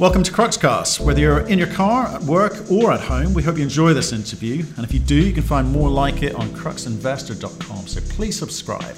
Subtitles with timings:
[0.00, 0.98] Welcome to Cruxcast.
[0.98, 4.12] Whether you're in your car, at work, or at home, we hope you enjoy this
[4.12, 4.64] interview.
[4.76, 7.86] And if you do, you can find more like it on cruxinvestor.com.
[7.86, 8.96] So please subscribe.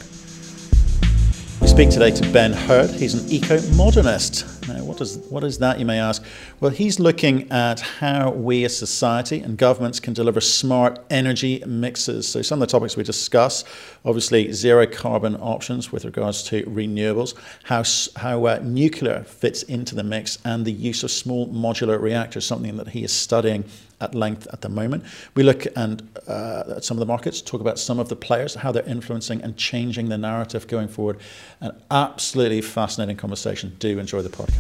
[1.61, 2.89] We speak today to Ben Heard.
[2.89, 4.56] He's an eco modernist.
[4.69, 6.25] Now, what is, what is that, you may ask?
[6.61, 12.27] Well, he's looking at how we as society and governments can deliver smart energy mixes.
[12.27, 13.65] So, some of the topics we discuss
[14.07, 17.35] obviously, zero carbon options with regards to renewables,
[17.65, 17.83] how,
[18.21, 22.77] how uh, nuclear fits into the mix, and the use of small modular reactors, something
[22.77, 23.65] that he is studying
[24.01, 25.03] at length at the moment.
[25.35, 28.55] We look and, uh, at some of the markets, talk about some of the players,
[28.55, 31.19] how they're influencing and changing the narrative going forward.
[31.61, 33.75] An absolutely fascinating conversation.
[33.81, 34.56] Do enjoy the podcast.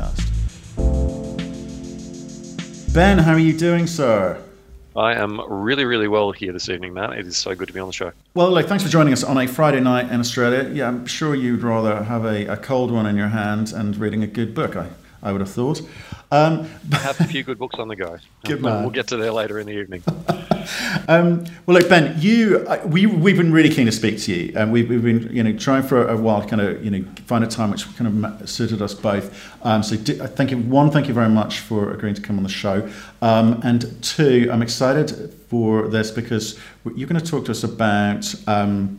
[2.93, 4.43] Ben, how are you doing, sir?
[4.97, 7.13] I am really, really well here this evening, Matt.
[7.19, 8.13] It is so good to be on the show.
[8.33, 10.71] Well, like, thanks for joining us on a Friday night in Australia.
[10.73, 14.23] Yeah, I'm sure you'd rather have a, a cold one in your hand and reading
[14.23, 14.75] a good book.
[14.77, 14.89] I,
[15.23, 15.81] I would have thought.
[16.31, 18.19] Um, I have a few good books on the go.
[18.45, 18.83] Good man.
[18.83, 20.03] We'll get to there later in the evening.
[21.09, 24.73] um, well, look, Ben, you, we we've been really keen to speak to you, and
[24.73, 27.45] we've, we've been you know trying for a while to kind of you know find
[27.45, 29.55] a time which kind of suited us both.
[29.65, 30.59] Um, so, do, thank you.
[30.59, 32.89] One, thank you very much for agreeing to come on the show,
[33.23, 36.59] um, and two, I'm excited for this because
[36.97, 38.99] you're going to talk to us about um,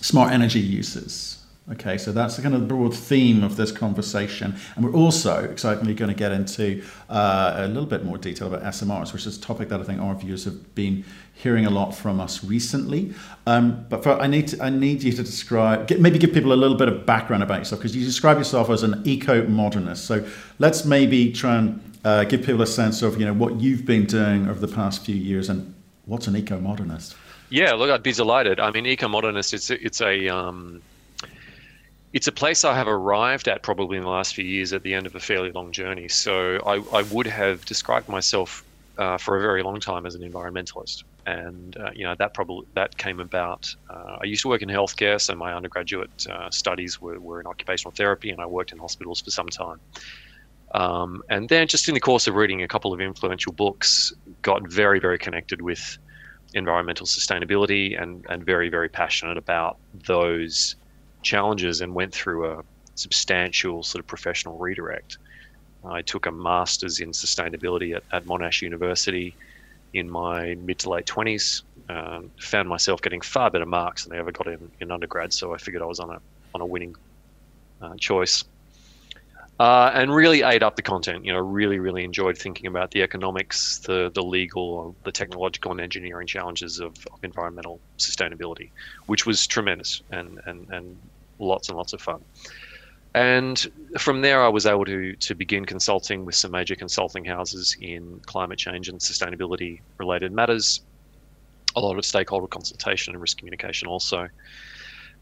[0.00, 1.35] smart energy uses.
[1.72, 4.54] Okay, so that's the kind of broad theme of this conversation.
[4.76, 8.62] And we're also excitingly going to get into uh, a little bit more detail about
[8.62, 11.90] SMRs, which is a topic that I think our viewers have been hearing a lot
[11.90, 13.14] from us recently.
[13.48, 16.52] Um, but for, I, need to, I need you to describe, get, maybe give people
[16.52, 20.04] a little bit of background about yourself, because you describe yourself as an eco-modernist.
[20.04, 20.24] So
[20.60, 24.06] let's maybe try and uh, give people a sense of you know what you've been
[24.06, 27.16] doing over the past few years and what's an eco-modernist.
[27.50, 28.60] Yeah, look, I'd be delighted.
[28.60, 30.82] I mean, eco-modernist, it's a, it's a um
[32.16, 34.94] it's a place I have arrived at probably in the last few years at the
[34.94, 36.08] end of a fairly long journey.
[36.08, 38.64] So I, I would have described myself
[38.96, 42.66] uh, for a very long time as an environmentalist, and uh, you know that probably
[42.72, 43.68] that came about.
[43.90, 47.46] Uh, I used to work in healthcare, so my undergraduate uh, studies were, were in
[47.46, 49.78] occupational therapy, and I worked in hospitals for some time.
[50.74, 54.66] Um, and then, just in the course of reading a couple of influential books, got
[54.66, 55.98] very very connected with
[56.54, 59.76] environmental sustainability and and very very passionate about
[60.06, 60.76] those
[61.26, 62.64] challenges and went through a
[62.94, 65.18] substantial sort of professional redirect.
[65.84, 69.34] I took a master's in sustainability at, at Monash University
[69.92, 71.62] in my mid to late 20s.
[71.88, 75.54] Um, found myself getting far better marks than I ever got in, in undergrad, so
[75.54, 76.20] I figured I was on a
[76.54, 76.96] on a winning
[77.80, 78.44] uh, choice.
[79.58, 81.24] Uh, and really ate up the content.
[81.24, 85.80] You know, really, really enjoyed thinking about the economics, the the legal, the technological, and
[85.80, 88.70] engineering challenges of, of environmental sustainability,
[89.06, 90.98] which was tremendous and and and
[91.38, 92.22] lots and lots of fun.
[93.14, 93.66] And
[93.98, 98.20] from there, I was able to to begin consulting with some major consulting houses in
[98.26, 100.82] climate change and sustainability related matters.
[101.76, 104.28] A lot of stakeholder consultation and risk communication also.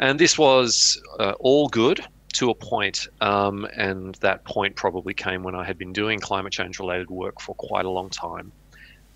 [0.00, 2.04] And this was uh, all good
[2.34, 6.52] to a point, um, and that point probably came when I had been doing climate
[6.52, 8.50] change related work for quite a long time,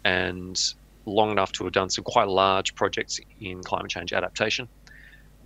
[0.05, 0.57] and
[1.05, 4.69] long enough to have done some quite large projects in climate change adaptation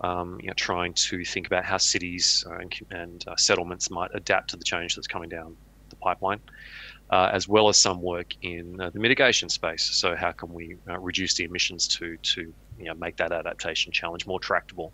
[0.02, 4.10] um, you know, trying to think about how cities uh, and, and uh, settlements might
[4.14, 5.56] adapt to the change that's coming down
[5.90, 6.40] the pipeline,
[7.10, 9.88] uh, as well as some work in uh, the mitigation space.
[9.92, 13.92] So how can we uh, reduce the emissions to to you know, make that adaptation
[13.92, 14.92] challenge more tractable?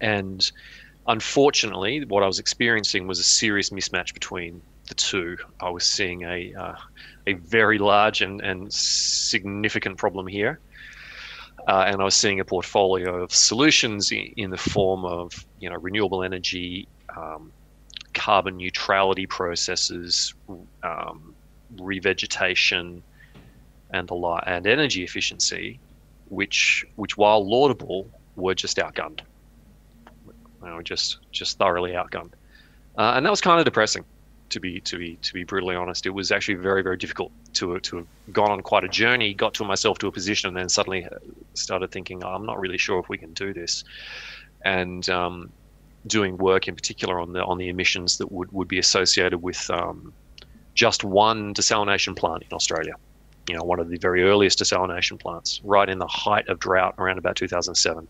[0.00, 0.50] And
[1.06, 5.36] unfortunately, what I was experiencing was a serious mismatch between the two.
[5.60, 6.74] I was seeing a uh,
[7.26, 10.60] a very large and, and significant problem here
[11.68, 15.76] uh, and I was seeing a portfolio of solutions in the form of you know
[15.76, 17.52] renewable energy, um,
[18.14, 20.34] carbon neutrality processes,
[20.82, 21.34] um,
[21.76, 23.02] revegetation,
[23.90, 25.78] and the and energy efficiency,
[26.30, 29.20] which which while laudable were just outgunned.
[30.62, 32.32] You know, just just thoroughly outgunned,
[32.96, 34.06] uh, and that was kind of depressing
[34.50, 36.06] to be to be to be brutally honest.
[36.06, 39.54] It was actually very very difficult to to have gone on quite a journey, got
[39.54, 41.06] to myself to a position, and then suddenly
[41.54, 43.84] started thinking, oh, I'm not really sure if we can do this,
[44.64, 45.52] and um,
[46.06, 49.68] doing work in particular on the on the emissions that would would be associated with
[49.70, 50.12] um,
[50.74, 52.94] just one desalination plant in Australia.
[53.48, 56.94] You know, one of the very earliest desalination plants, right in the height of drought
[56.98, 58.06] around about 2007.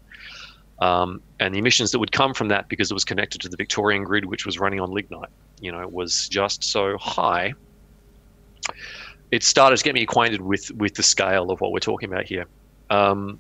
[0.81, 3.57] Um, and the emissions that would come from that because it was connected to the
[3.57, 5.31] Victorian grid, which was running on lignite
[5.61, 7.55] you know, was just so high,
[9.31, 12.25] it started to get me acquainted with with the scale of what we're talking about
[12.25, 12.47] here.
[12.91, 13.39] Um,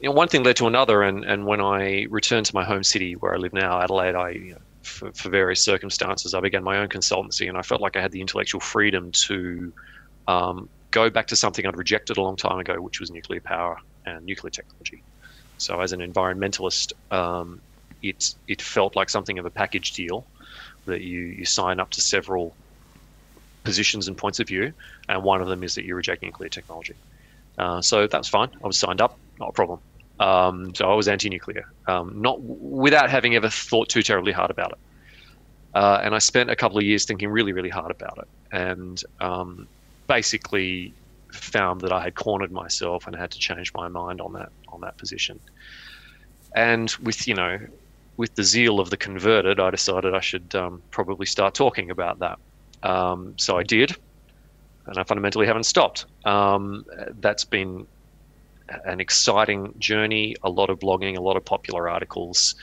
[0.00, 2.82] you know, one thing led to another, and, and when I returned to my home
[2.82, 6.62] city where I live now, Adelaide, I you know, for, for, various circumstances, I began
[6.62, 9.72] my own consultancy, and I felt like I had the intellectual freedom to
[10.28, 13.78] um, go back to something I'd rejected a long time ago, which was nuclear power
[14.04, 15.02] and nuclear technology.
[15.58, 17.60] So, as an environmentalist, um,
[18.02, 20.26] it it felt like something of a package deal
[20.86, 22.54] that you you sign up to several
[23.64, 24.72] positions and points of view,
[25.08, 26.94] and one of them is that you're rejecting nuclear technology.
[27.58, 28.50] Uh, so that's fine.
[28.62, 29.80] I was signed up, not a problem.
[30.20, 34.72] Um, so I was anti-nuclear, um, not without having ever thought too terribly hard about
[34.72, 34.78] it.
[35.74, 39.02] Uh, and I spent a couple of years thinking really, really hard about it, and
[39.20, 39.66] um,
[40.06, 40.94] basically
[41.32, 44.80] found that I had cornered myself and had to change my mind on that on
[44.82, 45.40] that position.
[46.54, 47.58] And with you know,
[48.16, 52.18] with the zeal of the converted, I decided I should um, probably start talking about
[52.20, 52.38] that.
[52.82, 53.96] Um, so I did,
[54.86, 56.06] and I fundamentally haven't stopped.
[56.24, 56.84] Um,
[57.20, 57.86] that's been
[58.84, 62.54] an exciting journey, a lot of blogging, a lot of popular articles,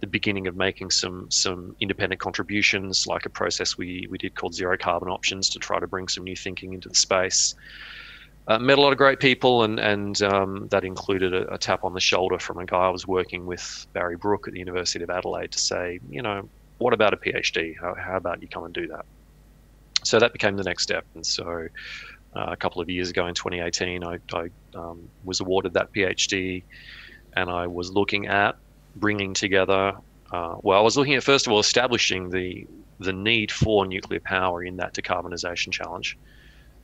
[0.00, 4.54] the beginning of making some some independent contributions, like a process we we did called
[4.54, 7.54] zero carbon options to try to bring some new thinking into the space.
[8.48, 11.84] Uh, met a lot of great people, and and um, that included a, a, tap
[11.84, 15.04] on the shoulder from a guy I was working with, Barry Brook, at the University
[15.04, 16.48] of Adelaide, to say, you know,
[16.78, 17.76] what about a PhD?
[17.80, 19.04] How, how about you come and do that?
[20.02, 21.68] So that became the next step, and so
[22.34, 26.64] uh, a couple of years ago in 2018, I, I um, was awarded that PhD,
[27.34, 28.56] and I was looking at
[28.96, 29.92] bringing together.
[30.32, 32.66] Uh, well, I was looking at first of all establishing the
[32.98, 36.18] the need for nuclear power in that decarbonisation challenge,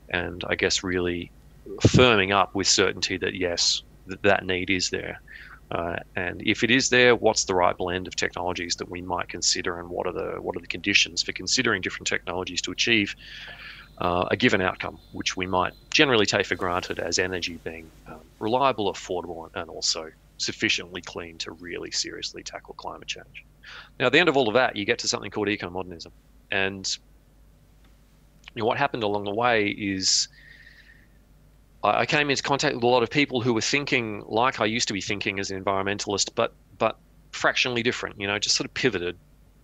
[0.09, 1.33] and I guess really
[1.83, 5.21] firming up with certainty that yes, that, that need is there.
[5.71, 9.29] Uh, and if it is there, what's the right blend of technologies that we might
[9.29, 13.15] consider, and what are the what are the conditions for considering different technologies to achieve
[13.99, 18.23] uh, a given outcome, which we might generally take for granted as energy being um,
[18.39, 23.45] reliable, affordable, and also sufficiently clean to really seriously tackle climate change.
[23.99, 26.13] Now, at the end of all of that, you get to something called eco-modernism,
[26.51, 26.89] and
[28.55, 30.29] you know, what happened along the way is
[31.83, 34.89] I came into contact with a lot of people who were thinking like I used
[34.89, 36.99] to be thinking as an environmentalist, but but
[37.31, 38.21] fractionally different.
[38.21, 39.17] You know, just sort of pivoted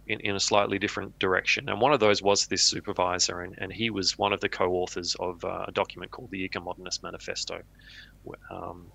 [0.06, 1.68] in, in a slightly different direction.
[1.68, 5.16] And one of those was this supervisor, and, and he was one of the co-authors
[5.16, 7.62] of uh, a document called the Eco-Modernist Manifesto.
[8.50, 8.86] Um,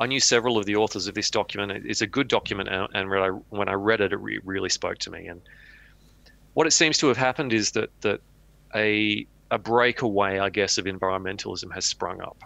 [0.00, 1.86] I knew several of the authors of this document.
[1.86, 4.68] It's a good document, and, and when, I, when I read it, it re- really
[4.68, 5.28] spoke to me.
[5.28, 5.40] And
[6.54, 8.20] what it seems to have happened is that that
[8.74, 12.38] a a breakaway, I guess, of environmentalism has sprung up,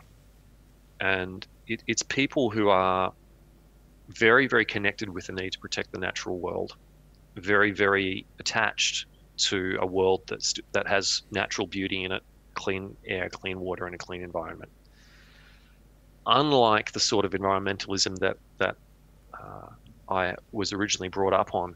[1.01, 3.13] and it, it's people who are
[4.09, 6.75] very, very connected with the need to protect the natural world
[7.41, 9.07] very, very attached
[9.37, 12.23] to a world that's that has natural beauty in it,
[12.55, 14.71] clean air, clean water, and a clean environment.
[16.27, 18.77] Unlike the sort of environmentalism that that
[19.41, 19.69] uh,
[20.09, 21.75] I was originally brought up on,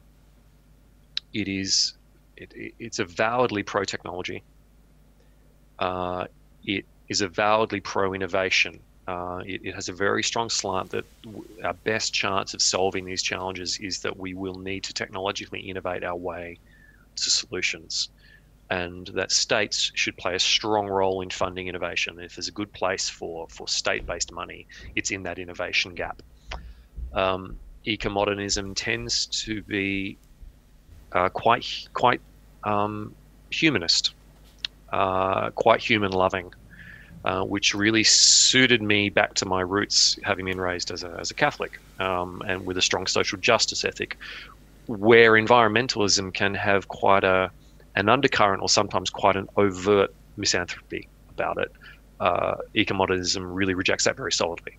[1.33, 1.95] it is
[2.37, 4.43] it, it's avowedly pro technology.
[5.83, 6.27] Uh,
[6.65, 11.05] it is avowedly pro innovation uh, it, it, has a very strong slant that
[11.65, 16.05] our best chance of solving these challenges is that we will need to technologically innovate
[16.05, 16.57] our way
[17.17, 18.11] to solutions.
[18.71, 22.19] And that states should play a strong role in funding innovation.
[22.21, 26.23] If there's a good place for, for state based money, it's in that innovation gap.
[27.13, 30.17] Um, eco-modernism tends to be
[31.11, 32.21] uh, quite quite
[32.63, 33.15] um,
[33.51, 34.15] humanist,
[34.93, 36.53] uh, quite human loving.
[37.25, 41.31] Uh, which really suited me back to my roots, having been raised as a, as
[41.31, 44.17] a Catholic um, and with a strong social justice ethic,
[44.89, 47.49] where environmentalism can have quite a
[47.95, 51.71] an undercurrent or sometimes quite an overt misanthropy about it.
[52.19, 54.77] Uh, ecomodernism really rejects that very solidly.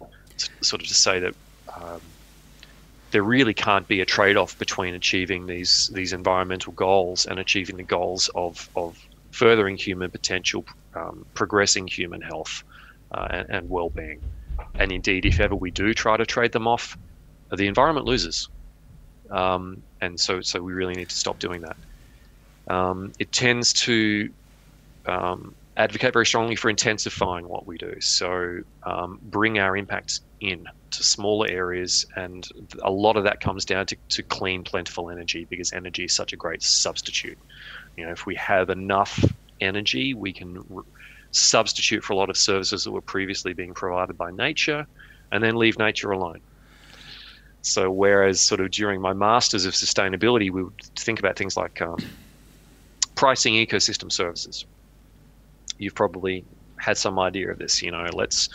[0.61, 1.33] Sort of to say that
[1.77, 2.01] um,
[3.11, 7.83] there really can't be a trade-off between achieving these these environmental goals and achieving the
[7.83, 8.97] goals of of
[9.33, 10.63] furthering human potential,
[10.95, 12.63] um, progressing human health
[13.11, 14.21] uh, and, and well-being.
[14.75, 16.97] And indeed, if ever we do try to trade them off,
[17.51, 18.47] the environment loses.
[19.29, 21.77] Um, and so, so we really need to stop doing that.
[22.67, 24.29] Um, it tends to
[25.07, 27.99] um, advocate very strongly for intensifying what we do.
[27.99, 32.47] So um, bring our impacts in to smaller areas, and
[32.83, 36.33] a lot of that comes down to, to clean, plentiful energy because energy is such
[36.33, 37.37] a great substitute.
[37.97, 39.23] You know, if we have enough
[39.61, 40.63] energy, we can
[41.31, 44.85] substitute for a lot of services that were previously being provided by nature,
[45.31, 46.39] and then leave nature alone.
[47.61, 51.81] So, whereas sort of during my masters of sustainability, we would think about things like
[51.81, 51.97] um,
[53.15, 54.65] pricing ecosystem services.
[55.77, 56.45] You've probably
[56.79, 57.81] had some idea of this.
[57.81, 58.49] You know, let's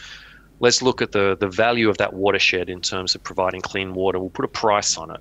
[0.60, 4.18] let's look at the the value of that watershed in terms of providing clean water.
[4.18, 5.20] We'll put a price on it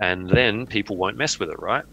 [0.00, 1.84] and then people won't mess with it, right?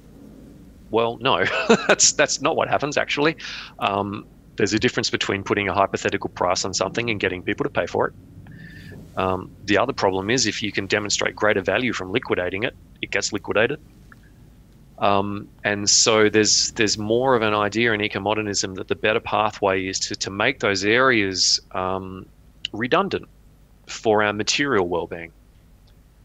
[0.89, 1.44] Well, no,
[1.88, 3.36] that's that's not what happens actually.
[3.79, 4.25] Um,
[4.58, 7.86] there's a difference between putting a hypothetical price on something and getting people to pay
[7.86, 8.13] for it.
[9.15, 13.12] Um, the other problem is if you can demonstrate greater value from liquidating it, it
[13.12, 13.79] gets liquidated.
[15.00, 19.86] Um, and so there's there's more of an idea in ecomodernism that the better pathway
[19.88, 22.25] is to, to make those areas um,
[22.74, 23.29] redundant
[23.88, 25.34] for our material well-being,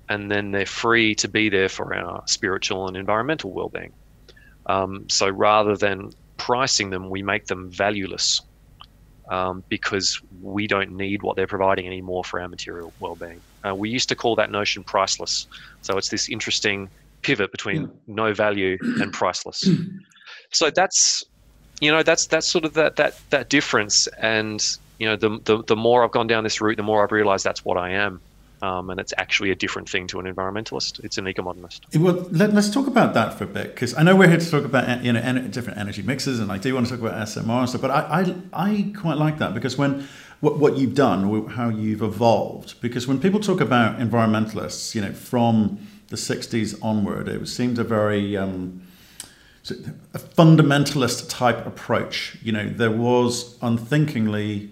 [0.08, 3.92] and then they're free to be there for our spiritual and environmental well-being.
[4.66, 8.40] Um, so rather than pricing them, we make them valueless
[9.30, 13.40] um, because we don't need what they're providing anymore for our material well-being.
[13.66, 15.46] Uh, we used to call that notion priceless.
[15.82, 16.88] So it's this interesting
[17.22, 19.68] pivot between no value and priceless.
[20.52, 21.22] so that's
[21.80, 24.08] you know that's that's sort of that that that difference.
[24.20, 24.64] And
[24.98, 27.44] you know the the, the more I've gone down this route, the more I've realized
[27.44, 28.20] that's what I am.
[28.62, 31.02] Um, and it's actually a different thing to an environmentalist.
[31.04, 31.80] It's an ecomodernist.
[31.98, 34.50] Well, let, us talk about that for a bit because I know we're here to
[34.50, 37.26] talk about you know en- different energy mixes, and I do want to talk about
[37.26, 37.80] SMR and stuff.
[37.80, 40.06] But I, I, I quite like that because when
[40.38, 45.12] what, what you've done, how you've evolved, because when people talk about environmentalists, you know,
[45.12, 48.82] from the 60s onward, it seemed a very um,
[49.70, 52.36] a fundamentalist type approach.
[52.42, 54.70] You know, there was unthinkingly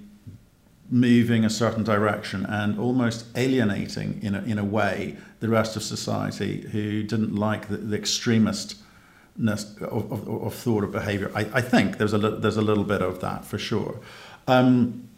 [0.91, 5.83] moving a certain direction and almost alienating in a, in a way the rest of
[5.83, 11.31] society who didn't like the, the extremistness of, of, of, thought or behavior.
[11.35, 14.01] I, I think there's a, there's a little bit of that for sure.
[14.49, 15.09] Um,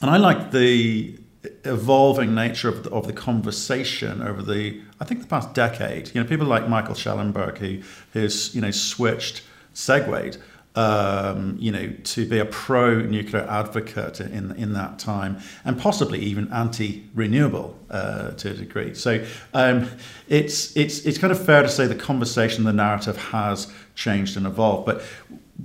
[0.00, 1.18] and I like the
[1.64, 6.14] evolving nature of the, of the conversation over the I think the past decade.
[6.14, 9.42] You know, people like Michael Schellenberg who who's you know switched,
[9.74, 10.38] segued,
[10.76, 16.52] um, you know, to be a pro-nuclear advocate in in that time, and possibly even
[16.52, 18.94] anti-renewable uh, to a degree.
[18.94, 19.88] So um,
[20.28, 24.46] it's it's it's kind of fair to say the conversation, the narrative has changed and
[24.46, 25.02] evolved, but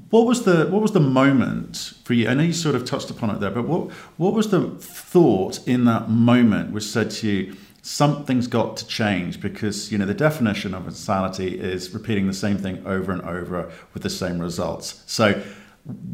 [0.10, 2.30] what was the what was the moment for you?
[2.30, 5.68] I know you sort of touched upon it there, but what what was the thought
[5.68, 10.14] in that moment which said to you something's got to change because you know the
[10.14, 15.04] definition of insanity is repeating the same thing over and over with the same results.
[15.08, 15.42] So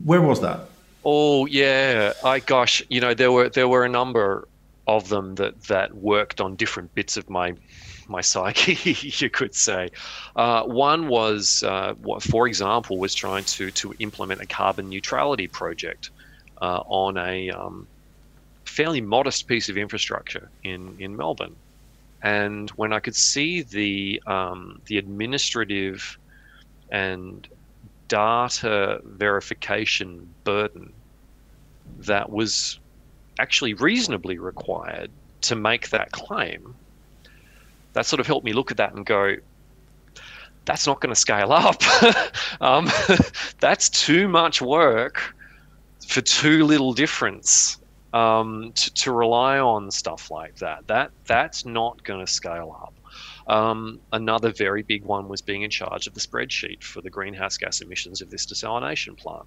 [0.03, 0.61] where was that?
[1.03, 4.47] Oh yeah, I gosh, you know there were there were a number
[4.87, 7.53] of them that that worked on different bits of my
[8.09, 9.89] my psyche, you could say.
[10.35, 16.09] Uh, one was, uh, for example, was trying to to implement a carbon neutrality project
[16.61, 17.87] uh, on a um,
[18.77, 21.55] fairly modest piece of infrastructure in in Melbourne,
[22.21, 26.17] and when I could see the um, the administrative
[26.91, 27.47] and
[28.07, 30.09] data verification
[30.43, 30.93] burden
[32.11, 32.79] that was
[33.39, 35.09] actually reasonably required
[35.41, 36.75] to make that claim
[37.93, 39.35] that sort of helped me look at that and go,
[40.65, 41.81] that's not going to scale up.
[42.61, 42.87] um,
[43.59, 45.33] that's too much work
[46.07, 47.77] for too little difference
[48.17, 50.87] um, to, to, rely on stuff like that.
[50.87, 52.93] That that's not going to scale up.
[53.47, 57.57] Um, another very big one was being in charge of the spreadsheet for the greenhouse
[57.57, 59.45] gas emissions of this desalination plant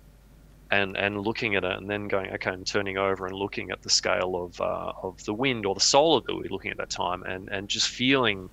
[0.71, 3.83] and and looking at it and then going okay and turning over and looking at
[3.83, 6.77] the scale of uh, of the wind or the solar that we were looking at
[6.77, 8.49] that time and and just feeling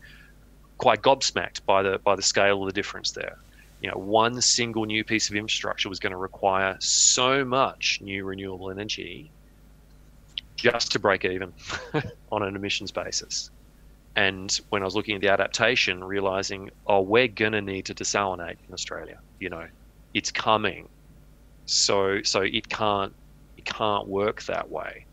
[0.78, 3.38] quite gobsmacked by the by the scale of the difference there
[3.82, 8.26] you know one single new piece of infrastructure was going to require so much new
[8.26, 9.32] renewable energy
[10.58, 11.54] just to break even
[12.32, 13.52] on an emissions basis
[14.18, 18.58] and when I was looking at the adaptation, realizing, oh, we're gonna need to desalinate
[18.68, 19.20] in Australia.
[19.40, 19.68] You know,
[20.14, 20.90] it's coming
[21.66, 23.14] so so it can't
[23.58, 25.06] it can't work that way.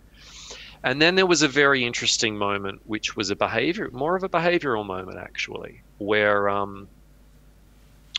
[0.84, 4.28] And then there was a very interesting moment, which was a behavior, more of a
[4.28, 6.88] behavioral moment actually, where um,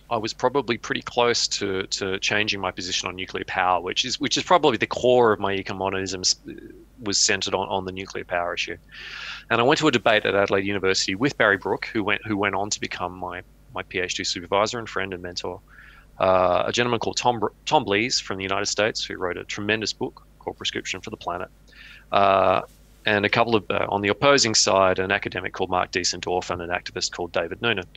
[0.10, 4.20] I was probably pretty close to, to changing my position on nuclear power, which is
[4.20, 6.36] which is probably the core of my ecomodernism
[7.04, 8.78] was centered on, on the nuclear power issue.
[9.50, 12.38] And I went to a debate at Adelaide University with Barry Brook, who went who
[12.38, 13.42] went on to become my
[13.74, 15.60] my PhD supervisor and friend and mentor
[16.20, 19.94] uh, a gentleman called Tom Tom Blees from the United States, who wrote a tremendous
[19.94, 21.50] book called Prescription for the Planet,
[22.12, 22.62] uh,
[23.06, 26.62] and a couple of uh, on the opposing side, an academic called Mark Diesendorf and
[26.62, 27.88] an activist called David Noonan.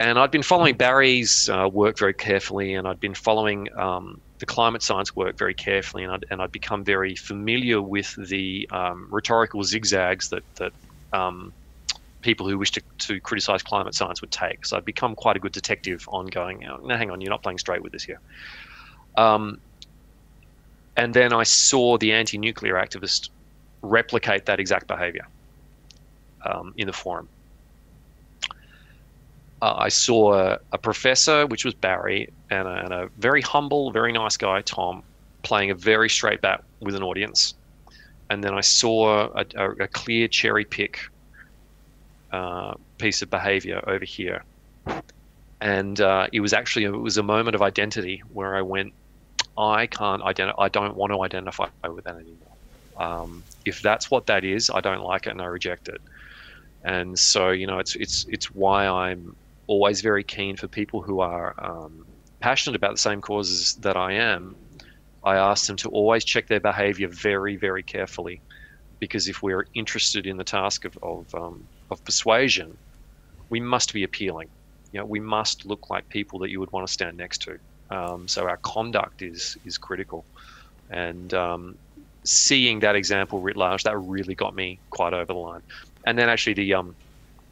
[0.00, 4.46] And I'd been following Barry's uh, work very carefully, and I'd been following um, the
[4.46, 9.08] climate science work very carefully, and I'd, and I'd become very familiar with the um,
[9.10, 10.72] rhetorical zigzags that that
[11.12, 11.52] um,
[12.20, 14.66] people who wish to, to criticize climate science would take.
[14.66, 17.58] So I'd become quite a good detective on going, no, hang on, you're not playing
[17.58, 18.20] straight with this here.
[19.16, 19.60] Um,
[20.96, 23.30] and then I saw the anti nuclear activist
[23.82, 25.26] replicate that exact behavior
[26.44, 27.28] um, in the forum.
[29.60, 33.90] Uh, I saw a, a, professor, which was Barry, and a, and a, very humble,
[33.90, 35.02] very nice guy, Tom,
[35.42, 37.54] playing a very straight bat with an audience.
[38.30, 41.00] And then I saw a, a clear cherry pick
[42.32, 44.44] uh, piece of behavior over here.
[45.60, 48.92] And uh, it was actually it was a moment of identity where I went,
[49.56, 50.62] I can't identify.
[50.62, 52.36] I don't want to identify with that anymore.
[52.96, 56.00] Um, if that's what that is, I don't like it and I reject it.
[56.84, 59.34] And so, you know, it's it's it's why I'm
[59.68, 62.04] always very keen for people who are um,
[62.40, 64.56] passionate about the same causes that I am.
[65.24, 68.40] I ask them to always check their behavior very, very carefully,
[68.98, 72.76] because if we're interested in the task of of, um, of persuasion,
[73.50, 74.48] we must be appealing.
[74.92, 77.58] You know, we must look like people that you would want to stand next to.
[77.90, 80.24] Um, so our conduct is is critical,
[80.90, 81.78] and um,
[82.24, 85.62] seeing that example writ large, that really got me quite over the line.
[86.06, 86.96] And then actually the um,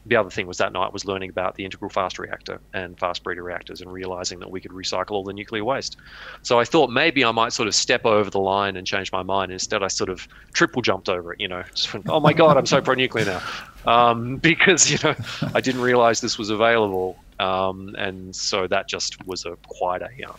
[0.07, 3.25] the other thing was that night was learning about the integral fast reactor and fast
[3.25, 5.97] breeder reactors and realizing that we could recycle all the nuclear waste.
[6.43, 9.25] So I thought maybe I might sort of step over the line and change my
[9.25, 9.51] mind.
[9.51, 11.41] Instead, I sort of triple jumped over it.
[11.41, 13.43] You know, went, oh my god, I'm so pro nuclear now,
[13.93, 15.15] um, because you know
[15.55, 20.07] I didn't realize this was available, um, and so that just was a quite a
[20.29, 20.39] um,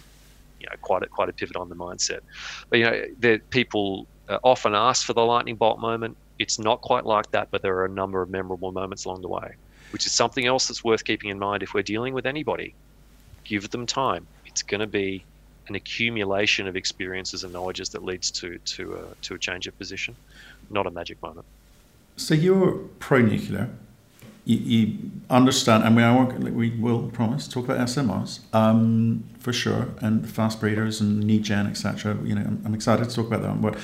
[0.60, 2.20] you know quite a quite a pivot on the mindset.
[2.70, 6.82] But you know, that people uh, often ask for the lightning bolt moment it's not
[6.82, 9.56] quite like that, but there are a number of memorable moments along the way,
[9.92, 12.74] which is something else that's worth keeping in mind if we're dealing with anybody.
[13.44, 14.28] Give them time.
[14.46, 15.24] It's going to be
[15.68, 19.78] an accumulation of experiences and knowledges that leads to to a, to a change of
[19.78, 20.16] position,
[20.70, 21.46] not a magic moment.
[22.16, 23.70] So you're pro-nuclear.
[24.46, 24.98] You, you
[25.30, 30.62] understand, and we are we will promise talk about SMRs um, for sure, and fast
[30.62, 32.18] breeders and need gen, etc.
[32.24, 33.62] You know, I'm, I'm excited to talk about that.
[33.62, 33.78] But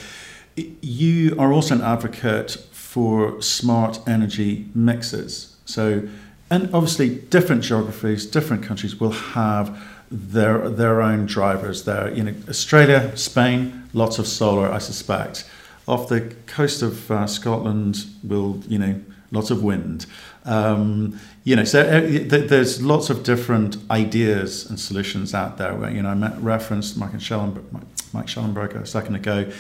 [0.56, 5.56] you are also an advocate for smart energy mixes.
[5.66, 6.08] So,
[6.52, 9.82] and obviously, different geographies, different countries will have
[10.12, 11.86] their their own drivers.
[11.86, 15.50] There, you know, Australia, Spain, lots of solar, I suspect.
[15.88, 19.02] Off the coast of uh, Scotland, will you know,
[19.32, 20.06] lots of wind.
[20.46, 22.02] Um, you know, so uh,
[22.48, 25.74] there's lots of different ideas and solutions out there.
[25.74, 27.66] Where you know, I referenced Mike Schellenberg,
[28.14, 29.52] Mike Schellenberg a second ago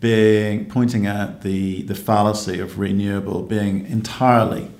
[0.00, 4.70] being pointing at the, the fallacy of renewable being entirely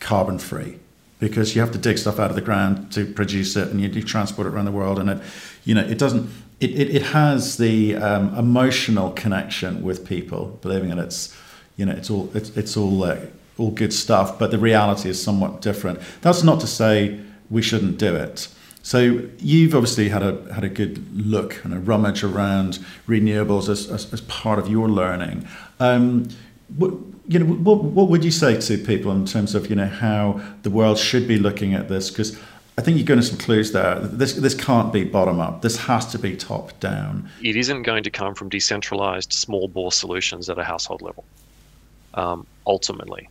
[0.00, 0.78] carbon free
[1.18, 4.02] because you have to dig stuff out of the ground to produce it and you,
[4.02, 5.22] transport it around the world and it
[5.64, 10.90] you know it doesn't it, it, it has the um, emotional connection with people believing
[10.90, 11.36] that it's
[11.76, 13.18] you know it's all it's, it's all uh,
[13.58, 15.98] all good stuff but the reality is somewhat different.
[16.20, 18.48] That's not to say we shouldn't do it
[18.86, 23.90] so you've obviously had a had a good look and a rummage around renewables as,
[23.90, 25.44] as, as part of your learning.
[25.80, 26.28] Um,
[26.76, 26.92] what,
[27.26, 30.40] you know, what, what would you say to people in terms of you know how
[30.62, 32.10] the world should be looking at this?
[32.10, 32.38] Because
[32.78, 33.98] I think you're going to some clues there.
[33.98, 35.62] This this can't be bottom up.
[35.62, 37.28] This has to be top down.
[37.42, 41.24] It isn't going to come from decentralized small bore solutions at a household level.
[42.14, 43.28] Um, ultimately,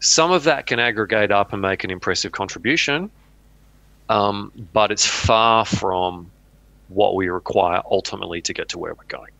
[0.00, 3.10] some of that can aggregate up and make an impressive contribution
[4.08, 6.30] um, but it's far from
[6.88, 9.30] what we require ultimately to get to where we're going.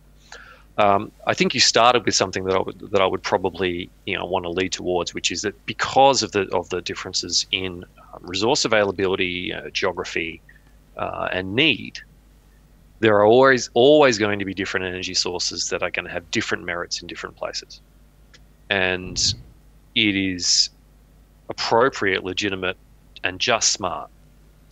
[0.76, 4.18] Um, I think you started with something that I would that I would probably you
[4.18, 7.84] know want to lead towards, which is that because of the of the differences in
[8.12, 10.40] um, resource availability, uh, geography,
[10.96, 12.00] uh, and need,
[12.98, 16.28] there are always always going to be different energy sources that are going to have
[16.32, 17.80] different merits in different places,
[18.68, 19.34] and
[19.94, 20.70] it is
[21.48, 22.76] appropriate, legitimate,
[23.22, 24.10] and just smart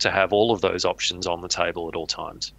[0.03, 2.53] to have all of those options on the table at all times.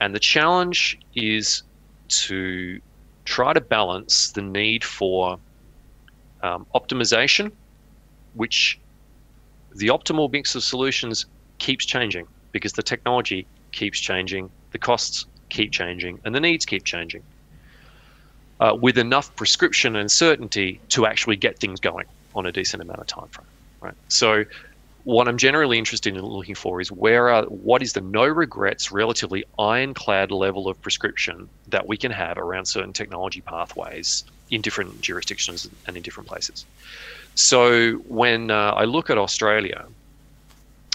[0.00, 1.62] And the challenge is
[2.08, 2.80] to
[3.24, 5.38] try to balance the need for
[6.42, 7.50] um, optimization,
[8.34, 8.78] which
[9.74, 11.26] the optimal mix of solutions
[11.58, 16.84] keeps changing because the technology keeps changing, the costs keep changing, and the needs keep
[16.84, 17.22] changing.
[18.58, 23.00] Uh, with enough prescription and certainty to actually get things going on a decent amount
[23.00, 23.46] of time frame.
[23.80, 23.94] Right.
[24.08, 24.44] So
[25.06, 28.90] what I'm generally interested in looking for is where are what is the no regrets,
[28.90, 35.00] relatively ironclad level of prescription that we can have around certain technology pathways in different
[35.02, 36.66] jurisdictions and in different places.
[37.36, 39.86] So when uh, I look at Australia,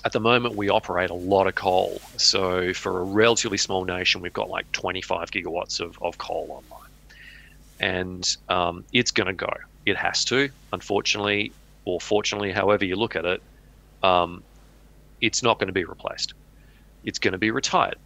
[0.03, 2.01] at the moment we operate a lot of coal.
[2.17, 6.89] So for a relatively small nation, we've got like 25 gigawatts of, of coal online,
[7.79, 9.53] and um, it's going to go.
[9.85, 11.53] It has to, unfortunately,
[11.85, 13.41] or fortunately, however you look at it
[14.03, 14.43] um,
[15.21, 16.33] it's not going to be replaced.
[17.03, 17.97] It's going to be retired.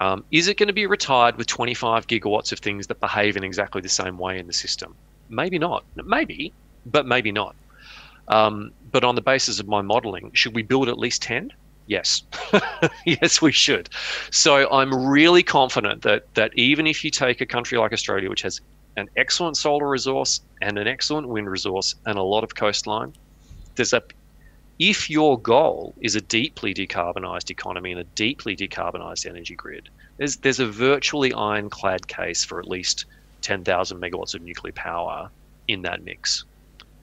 [0.00, 3.44] Um, is it going to be retired with 25 gigawatts of things that behave in
[3.44, 4.94] exactly the same way in the system?
[5.28, 5.84] Maybe not.
[5.94, 6.52] Maybe,
[6.86, 7.54] but maybe not.
[8.28, 11.52] Um, but on the basis of my modeling, should we build at least 10?
[11.86, 12.22] Yes.
[13.04, 13.90] yes, we should.
[14.30, 18.42] So I'm really confident that that even if you take a country like Australia, which
[18.42, 18.60] has
[18.96, 23.12] an excellent solar resource and an excellent wind resource and a lot of coastline,
[23.74, 24.02] there's a
[24.80, 30.38] if your goal is a deeply decarbonized economy and a deeply decarbonized energy grid, there's
[30.38, 33.04] there's a virtually ironclad case for at least
[33.42, 35.30] 10,000 megawatts of nuclear power
[35.68, 36.44] in that mix.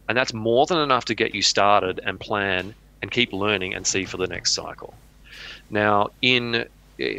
[0.09, 3.85] And that's more than enough to get you started and plan and keep learning and
[3.85, 4.95] see for the next cycle.
[5.69, 6.65] Now, in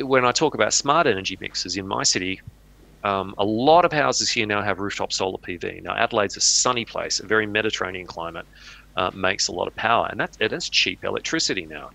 [0.01, 2.40] when I talk about smart energy mixes in my city,
[3.05, 5.83] um, a lot of houses here now have rooftop solar PV.
[5.83, 8.47] Now, Adelaide's a sunny place, a very Mediterranean climate,
[8.99, 11.91] uh, makes a lot of power, and that's, that's cheap electricity now.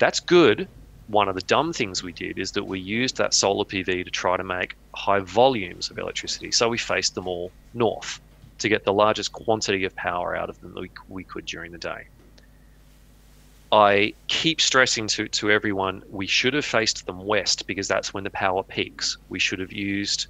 [0.00, 0.68] That's good.
[1.06, 4.10] One of the dumb things we did is that we used that solar PV to
[4.10, 6.50] try to make high volumes of electricity.
[6.50, 8.20] So we faced them all north
[8.58, 11.70] to get the largest quantity of power out of them that we, we could during
[11.70, 12.02] the day.
[13.70, 18.24] I keep stressing to, to everyone we should have faced them west because that's when
[18.24, 19.18] the power peaks.
[19.28, 20.26] We should have used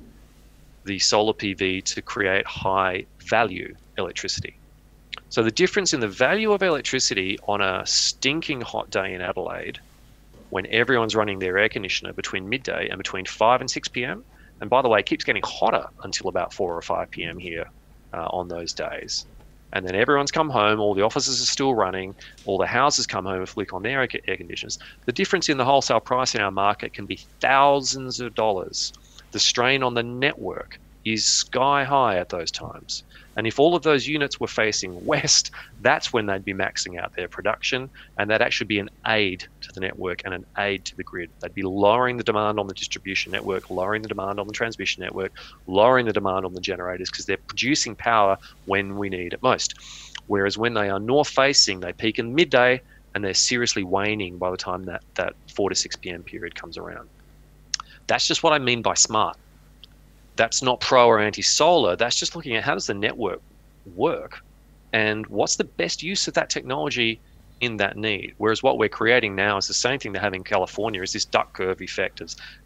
[0.85, 4.61] the solar PV to create high value electricity.
[5.29, 9.79] So the difference in the value of electricity on a stinking hot day in Adelaide
[10.51, 14.25] when everyone's running their air conditioner between midday and between 5 and 6 p.m.
[14.61, 17.39] And by the way, it keeps getting hotter until about 4 or 5 p.m.
[17.39, 17.67] here
[18.15, 19.27] uh, on those days
[19.73, 23.27] and then everyone's come home, all the offices are still running, all the houses come
[23.27, 24.79] home with flick on their air conditioners.
[25.07, 28.93] The difference in the wholesale price in our market can be thousands of dollars.
[29.33, 33.05] The strain on the network is sky high at those times.
[33.37, 35.51] And if all of those units were facing west,
[35.83, 39.73] that's when they'd be maxing out their production, and that actually be an aid to
[39.75, 41.31] the network and an aid to the grid.
[41.41, 45.03] They'd be lowering the demand on the distribution network, lowering the demand on the transmission
[45.03, 45.33] network,
[45.67, 49.75] lowering the demand on the generators because they're producing power when we need it most.
[50.29, 52.81] Whereas when they are north facing, they peak in midday
[53.15, 56.23] and they're seriously waning by the time that, that 4 to 6 p.m.
[56.23, 57.09] period comes around.
[58.07, 59.37] That's just what I mean by smart
[60.37, 61.97] that's not pro or anti solar.
[61.97, 63.41] That's just looking at how does the network
[63.95, 64.41] work
[64.93, 67.21] and what's the best use of that technology
[67.61, 68.35] in that need.
[68.39, 71.25] Whereas what we're creating now is the same thing they have in California is this
[71.25, 72.23] duck curve effect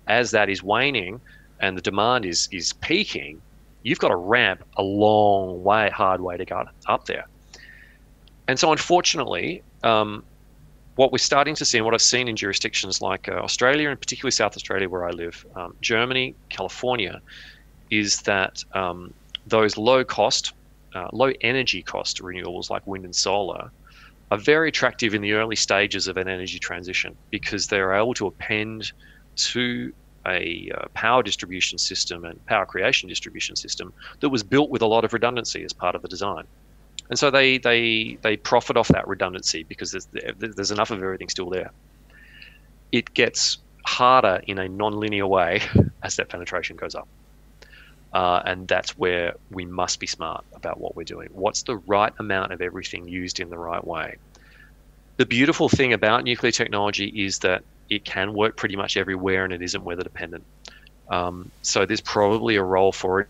[0.07, 1.21] as, that is waning
[1.61, 3.41] and the demand is is peaking,
[3.83, 7.27] you've got to ramp a long way, hard way to get up there.
[8.49, 10.25] And so unfortunately, um,
[10.97, 13.99] what we're starting to see and what I've seen in jurisdictions like uh, Australia and
[13.99, 17.21] particularly South Australia where I live, um, Germany, California,
[17.91, 19.13] is that um,
[19.47, 20.53] those low cost,
[20.95, 23.71] uh, low energy cost renewables like wind and solar
[24.31, 28.27] are very attractive in the early stages of an energy transition because they're able to
[28.27, 28.93] append
[29.37, 29.93] to
[30.27, 34.87] a uh, power distribution system and power creation distribution system that was built with a
[34.87, 36.45] lot of redundancy as part of the design.
[37.09, 41.29] And so they, they, they profit off that redundancy because there's, there's enough of everything
[41.29, 41.71] still there.
[42.93, 45.63] It gets harder in a non-linear way
[46.03, 47.09] as that penetration goes up.
[48.13, 51.29] Uh, and that's where we must be smart about what we're doing.
[51.33, 54.17] What's the right amount of everything used in the right way?
[55.17, 59.53] The beautiful thing about nuclear technology is that it can work pretty much everywhere and
[59.53, 60.45] it isn't weather dependent.
[61.09, 63.29] Um, so there's probably a role for it.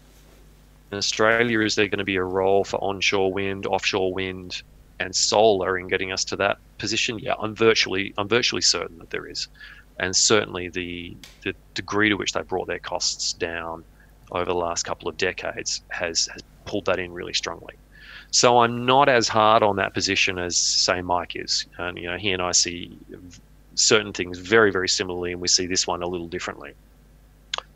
[0.93, 4.63] In Australia, is there going to be a role for onshore wind, offshore wind,
[4.99, 7.19] and solar in getting us to that position?
[7.19, 9.49] Yeah, I'm virtually I'm virtually certain that there is,
[9.99, 13.85] and certainly the the degree to which they brought their costs down
[14.33, 17.75] over the last couple of decades has, has pulled that in really strongly.
[18.33, 22.17] So I'm not as hard on that position as say Mike is, and you know
[22.17, 22.97] he and I see
[23.75, 26.73] certain things very very similarly, and we see this one a little differently.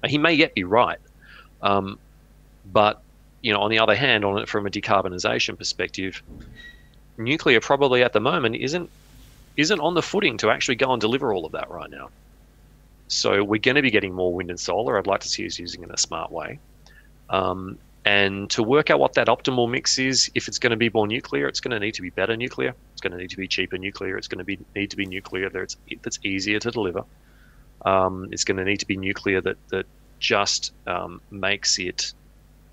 [0.06, 0.98] He may yet be right,
[1.60, 1.98] um,
[2.64, 3.02] but
[3.42, 6.22] you know on the other hand, on it from a decarbonisation perspective,
[7.18, 8.90] nuclear probably at the moment isn't
[9.56, 12.10] isn't on the footing to actually go and deliver all of that right now.
[13.14, 14.98] So we're going to be getting more wind and solar.
[14.98, 16.58] I'd like to see us using it in a smart way.
[17.30, 20.90] Um, and to work out what that optimal mix is, if it's going to be
[20.92, 22.74] more nuclear, it's going to need to be better nuclear.
[22.92, 24.18] It's going to need to be cheaper nuclear.
[24.18, 27.04] It's going to be need to be nuclear that's that's easier to deliver.
[27.84, 29.86] Um, it's going to need to be nuclear that that
[30.18, 32.12] just um, makes it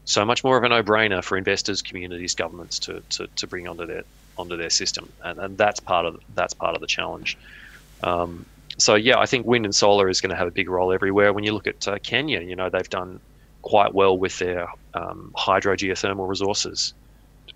[0.05, 3.85] so much more of a no-brainer for investors, communities, governments to, to, to bring onto
[3.85, 4.03] their
[4.37, 7.37] onto their system, and, and that's part of that's part of the challenge.
[8.03, 8.45] Um,
[8.77, 11.33] so yeah, I think wind and solar is going to have a big role everywhere.
[11.33, 13.19] When you look at uh, Kenya, you know they've done
[13.61, 15.33] quite well with their um,
[16.17, 16.93] resources.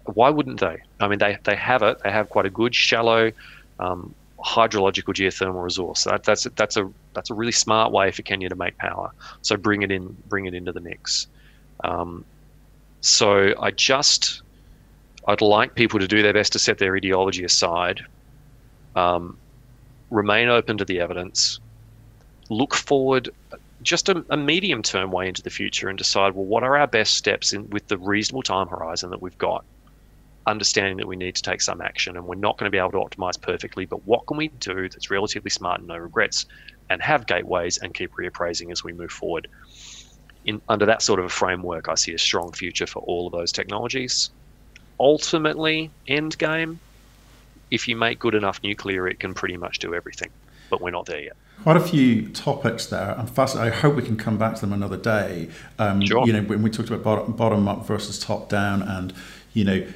[0.05, 0.77] Why wouldn't they?
[0.99, 1.97] I mean, they, they have it.
[2.03, 3.31] They have quite a good shallow
[3.79, 6.03] um, hydrological geothermal resource.
[6.03, 9.11] That, that's that's a that's a really smart way for Kenya to make power.
[9.41, 11.27] So bring it in, bring it into the mix.
[11.83, 12.23] Um,
[13.01, 14.41] so I just
[15.27, 18.05] I'd like people to do their best to set their ideology aside,
[18.95, 19.37] um,
[20.15, 21.59] remain open to the evidence,
[22.49, 23.29] look forward
[23.81, 26.87] just a, a medium term way into the future and decide, well, what are our
[26.87, 29.63] best steps in, with the reasonable time horizon that we've got?
[30.47, 32.91] Understanding that we need to take some action and we're not going to be able
[32.91, 36.45] to optimize perfectly, but what can we do that's relatively smart and no regrets
[36.89, 39.47] and have gateways and keep reappraising as we move forward?
[40.45, 43.33] In, under that sort of a framework, I see a strong future for all of
[43.33, 44.29] those technologies.
[44.99, 46.79] Ultimately, end game,
[47.71, 50.29] if you make good enough nuclear, it can pretty much do everything,
[50.69, 51.35] but we're not there yet.
[51.63, 53.17] Quite a few topics there.
[53.17, 53.55] I'm fast.
[53.55, 55.49] I hope we can come back to them another day.
[55.79, 56.25] Um, sure.
[56.27, 59.13] You know, when we talked about bottom, bottom up versus top down, and
[59.53, 59.87] you know,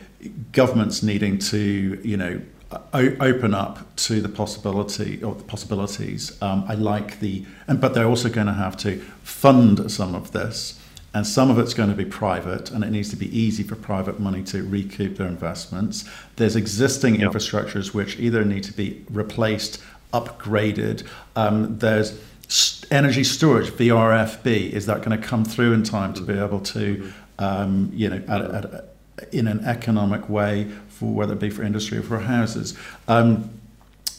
[0.51, 6.41] governments needing to you know o- open up to the possibility or the possibilities.
[6.41, 10.32] Um, I like the, and but they're also going to have to fund some of
[10.32, 10.78] this,
[11.13, 13.76] and some of it's going to be private, and it needs to be easy for
[13.76, 16.08] private money to recoup their investments.
[16.36, 17.32] There's existing yep.
[17.32, 19.82] infrastructures which either need to be replaced
[20.13, 21.06] upgraded.
[21.36, 22.19] Um, there's
[22.91, 24.72] energy storage, VRFB.
[24.72, 28.24] Is that going to come through in time to be able to, um, you know,
[28.28, 28.95] at, at,
[29.32, 32.78] in an economic way for whether it be for industry or for houses?
[33.08, 33.59] Um,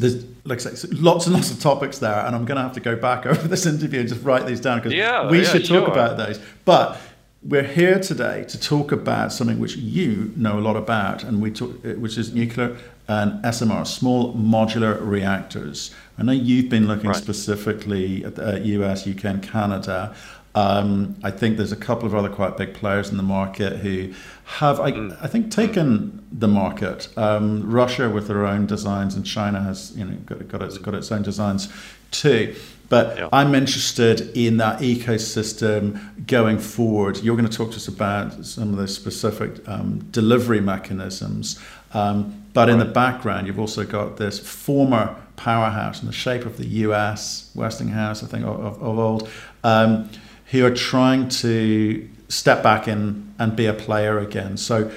[0.01, 2.73] there's like I say, lots and lots of topics there, and I'm going to have
[2.75, 5.45] to go back over this interview and just write these down because yeah, we yeah,
[5.45, 5.93] should talk sure.
[5.93, 6.41] about those.
[6.65, 7.01] But
[7.43, 11.51] we're here today to talk about something which you know a lot about, and we
[11.51, 12.77] talk, eh, which is nuclear
[13.09, 15.93] and SMR, small modular reactors.
[16.17, 17.17] I know you've been looking right.
[17.17, 20.15] specifically at the uh, US, UK, and Canada.
[20.55, 24.13] Um, I think there's a couple of other quite big players in the market who
[24.45, 24.89] have, I.
[25.21, 27.09] I think, taken the market.
[27.17, 30.95] Um, Russia with their own designs, and China has, you know, got, got its got
[30.95, 31.73] its own designs
[32.11, 32.57] too.
[32.89, 33.29] But yeah.
[33.33, 37.19] I'm interested in that ecosystem going forward.
[37.19, 41.61] You're going to talk to us about some of the specific um, delivery mechanisms.
[41.95, 46.57] Um, but in the background, you've also got this former powerhouse in the shape of
[46.57, 49.29] the US, Westinghouse, I think, of, of old,
[49.63, 50.11] um,
[50.51, 54.57] who are trying to step back in and be a player again.
[54.57, 54.91] So,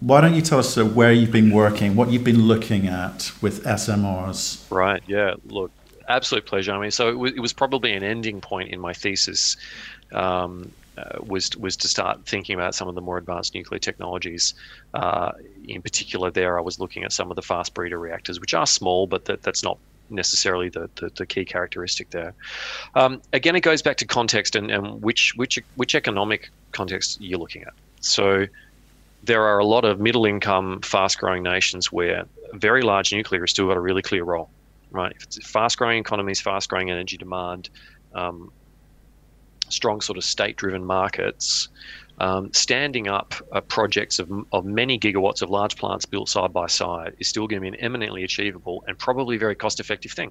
[0.00, 3.32] why don't you tell us uh, where you've been working, what you've been looking at
[3.42, 4.70] with SMRs?
[4.70, 5.02] Right.
[5.06, 5.34] Yeah.
[5.44, 5.70] Look,
[6.08, 6.72] absolute pleasure.
[6.72, 9.56] I mean, so it was, it was probably an ending point in my thesis.
[10.12, 14.54] Um, uh, was was to start thinking about some of the more advanced nuclear technologies.
[14.92, 15.32] Uh,
[15.66, 18.66] in particular, there I was looking at some of the fast breeder reactors, which are
[18.66, 19.78] small, but that, that's not
[20.10, 22.34] necessarily the, the, the key characteristic there.
[22.94, 27.38] Um, again, it goes back to context and, and which which which economic context you're
[27.38, 27.74] looking at.
[28.00, 28.46] So
[29.22, 33.50] there are a lot of middle income, fast growing nations where very large nuclear has
[33.50, 34.48] still got a really clear role
[34.90, 35.12] right?
[35.16, 37.70] If it's fast growing economies, fast growing energy demand,
[38.14, 38.52] um,
[39.68, 41.68] strong sort of state driven markets,
[42.20, 46.66] um, standing up uh, projects of, of many gigawatts of large plants built side by
[46.66, 50.30] side is still going to be an eminently achievable and probably very cost effective thing.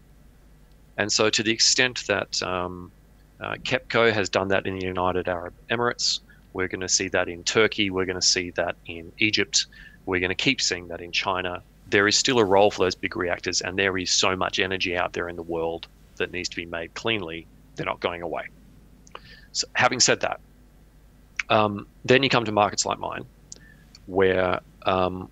[0.98, 2.92] And so, to the extent that um,
[3.40, 6.20] uh, KEPCO has done that in the United Arab Emirates,
[6.54, 9.66] we're going to see that in Turkey, we're going to see that in Egypt,
[10.06, 12.96] we're going to keep seeing that in China there is still a role for those
[12.96, 16.50] big reactors, and there is so much energy out there in the world that needs
[16.50, 17.48] to be made cleanly.
[17.76, 18.44] They're not going away.
[19.54, 20.40] So, having said that,
[21.50, 23.26] um, then you come to markets like mine,
[24.06, 25.30] where um,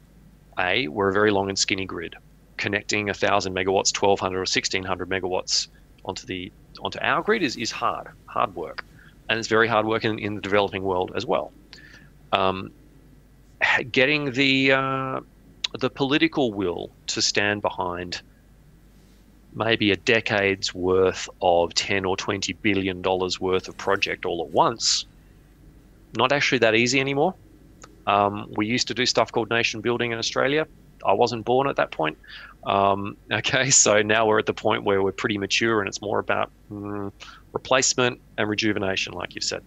[0.60, 2.16] a we're a very long and skinny grid,
[2.58, 5.68] connecting 1,000 megawatts, 1,200 or 1,600 megawatts
[6.06, 6.52] onto the
[6.82, 8.84] onto our grid is is hard, hard work,
[9.30, 11.52] and it's very hard work in, in the developing world as well.
[12.32, 12.72] Um,
[13.92, 15.20] getting the uh,
[15.80, 18.22] the political will to stand behind
[19.54, 24.52] maybe a decade's worth of 10 or 20 billion dollars worth of project all at
[24.52, 25.06] once
[26.18, 27.34] not actually that easy anymore
[28.08, 30.68] um, we used to do stuff called nation building in australia
[31.06, 32.18] i wasn't born at that point
[32.68, 36.20] um, okay so now we're at the point where we're pretty mature and it's more
[36.20, 37.12] about mm,
[37.54, 39.62] replacement and rejuvenation like you've said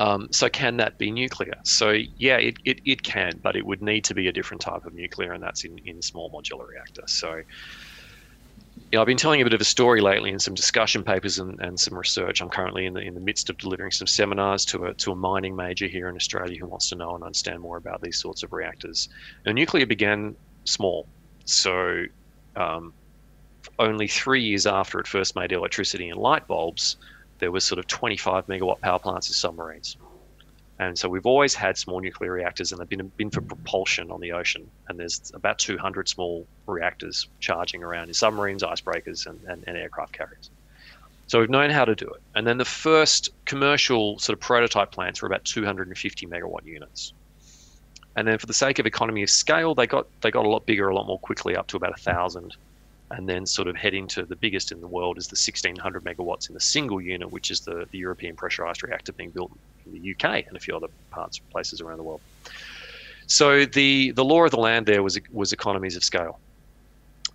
[0.00, 1.54] um, so can that be nuclear?
[1.64, 4.84] So yeah, it, it, it can, but it would need to be a different type
[4.86, 7.02] of nuclear, and that's in, in small modular reactor.
[7.08, 7.42] So
[8.90, 11.38] you know, I've been telling a bit of a story lately in some discussion papers
[11.38, 12.40] and, and some research.
[12.40, 15.14] I'm currently in the in the midst of delivering some seminars to a to a
[15.14, 18.42] mining major here in Australia who wants to know and understand more about these sorts
[18.42, 19.08] of reactors.
[19.44, 21.06] Now, nuclear began small,
[21.44, 22.04] so
[22.56, 22.92] um,
[23.78, 26.96] only three years after it first made electricity and light bulbs,
[27.38, 29.96] there was sort of 25 megawatt power plants as submarines.
[30.80, 34.20] And so we've always had small nuclear reactors, and they've been, been for propulsion on
[34.20, 34.70] the ocean.
[34.88, 40.12] And there's about 200 small reactors charging around in submarines, icebreakers, and, and, and aircraft
[40.12, 40.50] carriers.
[41.26, 42.22] So we've known how to do it.
[42.34, 47.12] And then the first commercial sort of prototype plants were about 250 megawatt units.
[48.16, 50.64] and then for the sake of economy of scale, they got they got a lot
[50.64, 52.56] bigger, a lot more quickly, up to about a thousand,
[53.10, 56.48] and then sort of heading to the biggest in the world is the 1600 megawatts
[56.48, 59.50] in the single unit, which is the, the European pressurized reactor being built
[59.86, 62.20] in the UK and a few other parts places around the world.
[63.26, 66.40] So the the law of the land there was was economies of scale.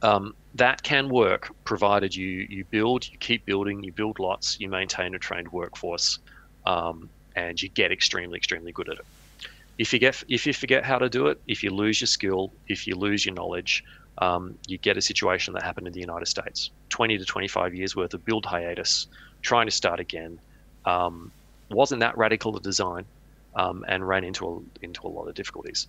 [0.02, 4.70] Um, that can work provided you you build, you keep building, you build lots, you
[4.70, 6.20] maintain a trained workforce,
[6.66, 9.06] um, and you get extremely extremely good at it.
[9.78, 12.54] If you get if you forget how to do it, if you lose your skill,
[12.68, 13.84] if you lose your knowledge,
[14.20, 17.96] um, you get a situation that happened in the United States: 20 to 25 years
[17.96, 19.08] worth of build hiatus,
[19.42, 20.40] trying to start again.
[20.86, 21.32] Um,
[21.70, 23.06] wasn't that radical a design,
[23.56, 25.88] um, and ran into a, into a lot of difficulties.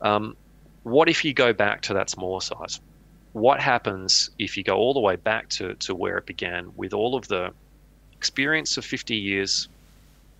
[0.00, 0.36] Um,
[0.82, 2.80] what if you go back to that smaller size?
[3.32, 6.92] What happens if you go all the way back to, to where it began with
[6.92, 7.52] all of the
[8.16, 9.68] experience of 50 years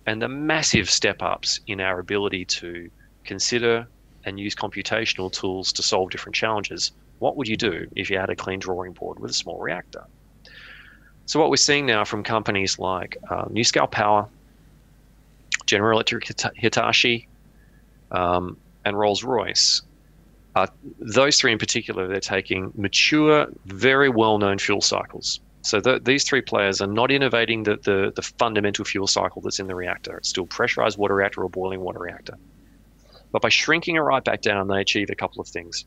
[0.05, 2.89] and the massive step ups in our ability to
[3.23, 3.87] consider
[4.25, 6.91] and use computational tools to solve different challenges?
[7.19, 10.03] What would you do if you had a clean drawing board with a small reactor?
[11.25, 14.27] So, what we're seeing now from companies like uh, NuScale Power,
[15.65, 17.27] General Electric Hitachi,
[18.11, 19.81] um, and Rolls Royce.
[20.55, 20.67] Uh,
[20.99, 25.39] those three in particular, they're taking mature, very well known fuel cycles.
[25.63, 29.59] So the, these three players are not innovating the, the, the, fundamental fuel cycle that's
[29.59, 30.17] in the reactor.
[30.17, 32.37] It's still pressurized water reactor or boiling water reactor.
[33.33, 35.85] But by shrinking it right back down, they achieve a couple of things.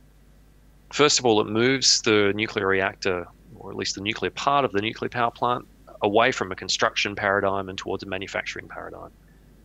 [0.93, 4.73] First of all, it moves the nuclear reactor, or at least the nuclear part of
[4.73, 5.65] the nuclear power plant,
[6.03, 9.11] away from a construction paradigm and towards a manufacturing paradigm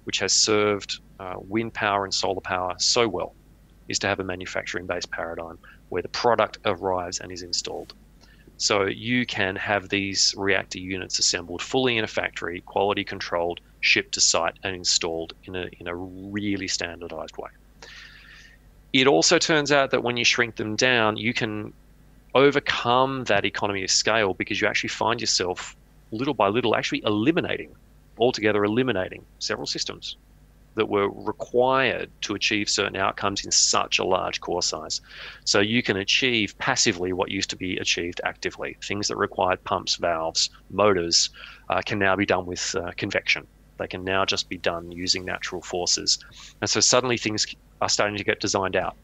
[0.03, 3.35] which has served uh, wind power and solar power so well,
[3.87, 7.93] is to have a manufacturing based paradigm where the product arrives and is installed.
[8.57, 14.13] So you can have these reactor units assembled fully in a factory, quality controlled, shipped
[14.13, 17.49] to site, and installed in a, in a really standardized way.
[18.93, 21.73] It also turns out that when you shrink them down, you can
[22.33, 25.75] overcome that economy of scale because you actually find yourself
[26.11, 27.73] little by little actually eliminating
[28.19, 30.17] altogether eliminating several systems
[30.75, 35.01] that were required to achieve certain outcomes in such a large core size.
[35.45, 38.77] So you can achieve passively what used to be achieved actively.
[38.85, 41.29] Things that required pumps, valves, motors
[41.69, 43.47] uh, can now be done with uh, convection.
[43.81, 46.19] They can now just be done using natural forces.
[46.61, 47.47] And so suddenly things
[47.81, 48.95] are starting to get designed out.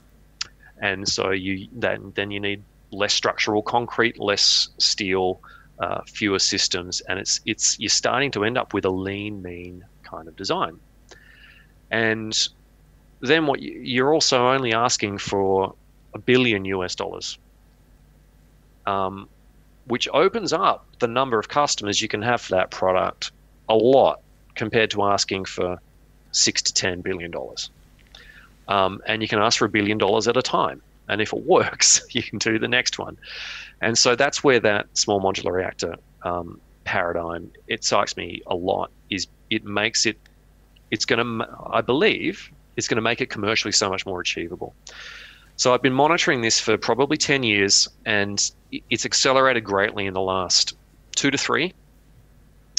[0.82, 2.62] And so you then then you need
[2.92, 5.42] less structural concrete, less steel,
[5.80, 9.84] uh, fewer systems, and it's it's you're starting to end up with a lean, mean
[10.04, 10.80] kind of design.
[11.90, 12.38] And
[13.22, 15.74] then what you, you're also only asking for
[16.13, 17.40] a billion US dollars,
[18.86, 19.28] um,
[19.86, 23.32] which opens up the number of customers you can have for that product
[23.70, 24.22] a lot
[24.58, 25.78] compared to asking for
[26.32, 27.70] six to ten billion dollars.
[28.67, 30.82] Um, and you can ask for a billion dollars at a time.
[31.08, 33.17] And if it works, you can do the next one.
[33.82, 38.91] And so that's where that small modular reactor um, paradigm it excites me a lot.
[39.10, 40.17] Is it makes it
[40.91, 44.74] it's going to I believe it's going to make it commercially so much more achievable.
[45.58, 48.52] So I've been monitoring this for probably 10 years and
[48.91, 50.76] it's accelerated greatly in the last
[51.15, 51.74] two to three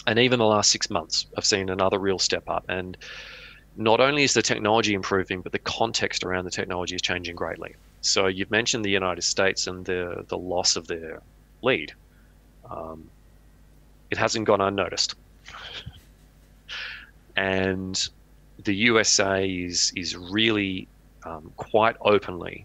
[0.09, 2.65] and even the last six months I've seen another real step up.
[2.69, 2.97] And
[3.77, 7.77] not only is the technology improving but the context around the technology is changing greatly.
[8.01, 11.21] So you've mentioned the United States and the the loss of their
[11.63, 11.93] lead.
[12.71, 13.11] Um,
[14.11, 15.15] it hasn't gone unnoticed,
[17.37, 18.09] and
[18.65, 20.89] the USA is is really
[21.25, 22.65] um, quite openly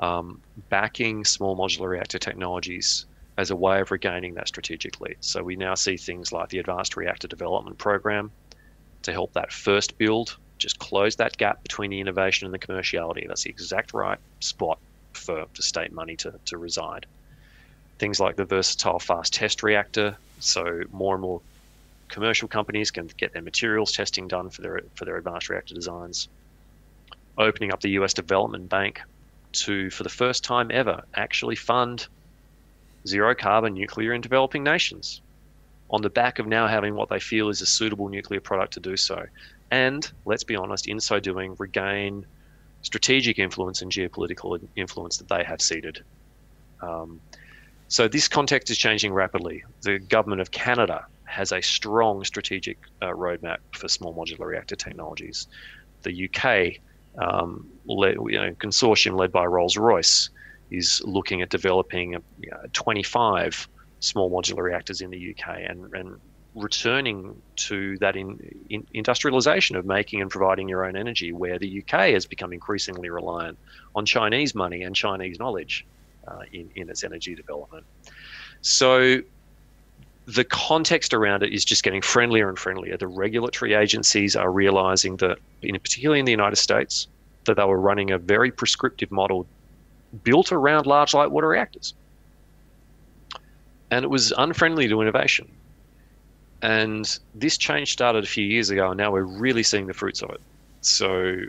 [0.00, 3.06] um, backing small modular reactor technologies
[3.38, 5.16] as a way of regaining that strategic lead.
[5.20, 8.30] So we now see things like the Advanced Reactor Development Program
[9.02, 13.26] to help that first build just close that gap between the innovation and the commerciality.
[13.26, 14.78] That's the exact right spot
[15.12, 17.06] for, for state money to, to reside.
[17.98, 21.40] Things like the versatile fast test reactor, so more and more
[22.08, 26.28] commercial companies can get their materials testing done for their for their advanced reactor designs.
[27.38, 29.00] Opening up the US Development Bank
[29.52, 32.06] to, for the first time ever, actually fund
[33.06, 35.22] zero carbon nuclear in developing nations
[35.90, 38.80] on the back of now having what they feel is a suitable nuclear product to
[38.80, 39.22] do so
[39.72, 42.26] and let's be honest, in so doing, regain
[42.82, 45.98] strategic influence and geopolitical influence that they have ceded.
[46.82, 47.20] Um,
[47.88, 49.64] so this context is changing rapidly.
[49.82, 55.48] The government of Canada has a strong strategic uh, roadmap for small modular reactor technologies.
[56.02, 56.74] The UK,
[57.18, 60.28] um, led, you know, consortium led by Rolls Royce,
[60.72, 63.68] is looking at developing a, you know, 25
[64.00, 66.20] small modular reactors in the UK, and, and
[66.54, 71.82] returning to that in, in, industrialization of making and providing your own energy, where the
[71.82, 73.58] UK has become increasingly reliant
[73.94, 75.86] on Chinese money and Chinese knowledge
[76.26, 77.84] uh, in, in its energy development.
[78.60, 79.20] So
[80.26, 82.96] the context around it is just getting friendlier and friendlier.
[82.96, 87.08] The regulatory agencies are realizing that, in, particularly in the United States,
[87.44, 89.46] that they were running a very prescriptive model
[90.24, 91.94] built around large light water reactors.
[93.90, 95.50] And it was unfriendly to innovation.
[96.62, 100.22] And this change started a few years ago, and now we're really seeing the fruits
[100.22, 100.40] of it.
[100.80, 101.40] So,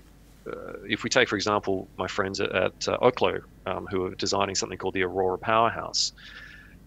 [0.48, 4.16] uh, if we take, for example, my friends at, at uh, Oklo, um, who are
[4.16, 6.12] designing something called the Aurora Powerhouse,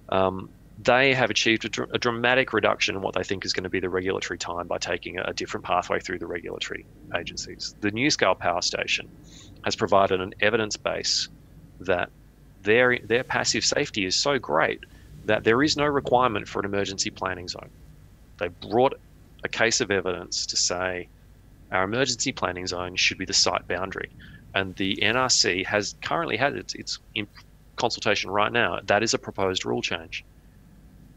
[0.09, 0.51] um,
[0.83, 3.71] they have achieved a, dr- a, dramatic reduction in what they think is going to
[3.71, 6.85] be the regulatory time by taking a, a different pathway through the regulatory
[7.17, 7.75] agencies.
[7.81, 9.09] The NuScale Power Station
[9.65, 11.29] has provided an evidence base
[11.81, 12.11] that
[12.61, 14.81] their their passive safety is so great
[15.25, 17.71] that there is no requirement for an emergency planning zone.
[18.39, 18.95] They brought
[19.45, 21.09] a case of evidence to say
[21.71, 24.11] our emergency planning zone should be the site boundary,
[24.55, 26.99] and the NRC has currently had its, its
[27.77, 28.79] consultation right now.
[28.85, 30.25] That is a proposed rule change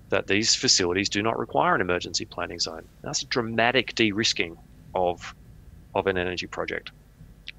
[0.09, 2.87] that these facilities do not require an emergency planning zone.
[3.03, 4.57] That's a dramatic de-risking
[4.93, 5.33] of
[5.95, 6.91] of an energy project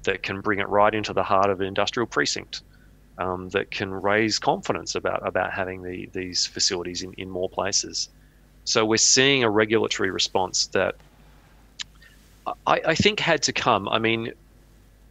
[0.05, 2.63] that can bring it right into the heart of an industrial precinct
[3.21, 8.09] um, that can raise confidence about about having the, these facilities in, in more places.
[8.63, 10.95] So we're seeing a regulatory response that
[12.65, 13.87] I, I think had to come.
[13.89, 14.33] I mean,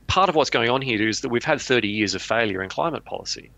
[0.08, 2.68] part of what's going on here is that we've had 30 years of failure in
[2.68, 3.50] climate policy.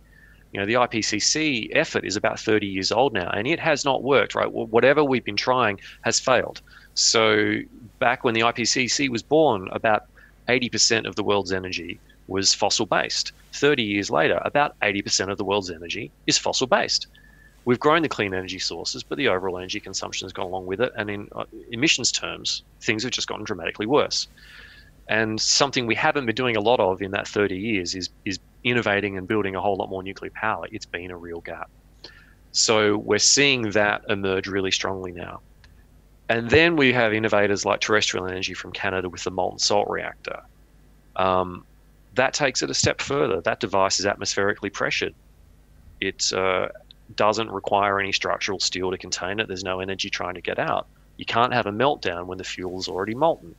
[0.53, 4.03] You know, the IPCC effort is about 30 years old now, and it has not
[4.03, 4.35] worked.
[4.35, 6.61] Right, whatever we've been trying has failed.
[6.95, 7.61] So
[7.99, 10.05] back when the IPCC was born, about
[10.49, 13.33] 80% of the world's energy was fossil based.
[13.53, 17.07] 30 years later, about 80% of the world's energy is fossil based.
[17.65, 20.81] We've grown the clean energy sources, but the overall energy consumption has gone along with
[20.81, 20.93] it.
[20.97, 24.27] And in uh, emissions terms, things have just gotten dramatically worse.
[25.09, 28.39] And something we haven't been doing a lot of in that 30 years is, is
[28.65, 30.67] innovating and building a whole lot more nuclear power.
[30.73, 31.71] It's been a real gap.
[32.53, 35.41] So we're seeing that emerge really strongly now.
[36.29, 40.41] And then we have innovators like terrestrial energy from Canada with the molten salt reactor.
[41.17, 41.65] Um,
[42.15, 43.41] that takes it a step further.
[43.41, 45.15] That device is atmospherically pressured.
[46.01, 46.69] It uh,
[47.17, 49.49] doesn't require any structural steel to contain it.
[49.49, 50.87] There's no energy trying to get out.
[51.17, 53.55] You can't have a meltdown when the fuel is already molten.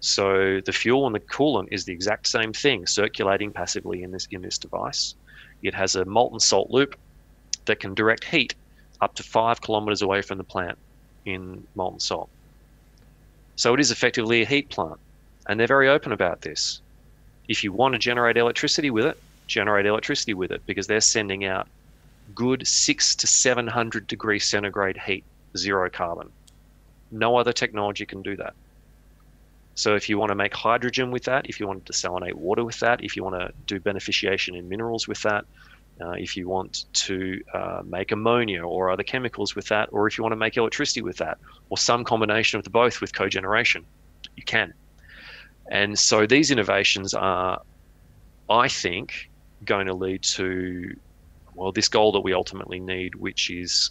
[0.00, 4.28] So the fuel and the coolant is the exact same thing circulating passively in this
[4.30, 5.14] in this device.
[5.62, 6.94] It has a molten salt loop
[7.64, 8.54] that can direct heat
[9.00, 10.78] up to five kilometers away from the plant
[11.24, 12.28] in molten salt.
[13.56, 14.98] So it is effectively a heat plant,
[15.48, 16.82] and they're very open about this
[17.48, 21.44] if you want to generate electricity with it, generate electricity with it because they're sending
[21.44, 21.68] out
[22.34, 25.24] good six to 700 degrees centigrade heat,
[25.56, 26.30] zero carbon.
[27.10, 28.54] No other technology can do that.
[29.74, 32.64] So if you want to make hydrogen with that, if you want to desalinate water
[32.64, 35.44] with that, if you want to do beneficiation in minerals with that,
[36.00, 40.16] uh, if you want to uh, make ammonia or other chemicals with that, or if
[40.16, 41.38] you want to make electricity with that,
[41.70, 43.84] or some combination of the both with cogeneration,
[44.36, 44.72] you can.
[45.70, 47.60] And so these innovations are,
[48.48, 49.14] I think,
[49.64, 50.94] going to lead to,
[51.54, 53.90] well, this goal that we ultimately need, which is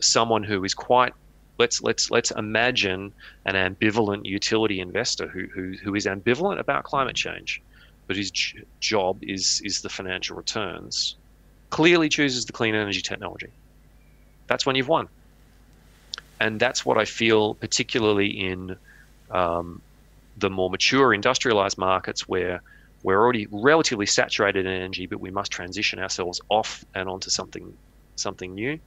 [0.00, 1.12] someone who is quite
[1.58, 3.12] let's let's let's imagine
[3.46, 7.62] an ambivalent utility investor who who, who is ambivalent about climate change,
[8.06, 11.16] but his j- job is is the financial returns.
[11.70, 13.48] Clearly chooses the clean energy technology.
[14.48, 15.08] That's when you've won,
[16.40, 18.76] and that's what I feel particularly in
[19.30, 19.82] um,
[20.36, 22.62] the more mature industrialized markets where
[23.02, 27.76] we're already relatively saturated in energy, but we must transition ourselves off and onto something
[28.16, 28.78] something new.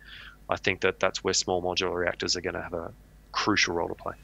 [0.50, 2.92] I think that that's where small modular reactors are going to have a
[3.32, 4.16] crucial role to play.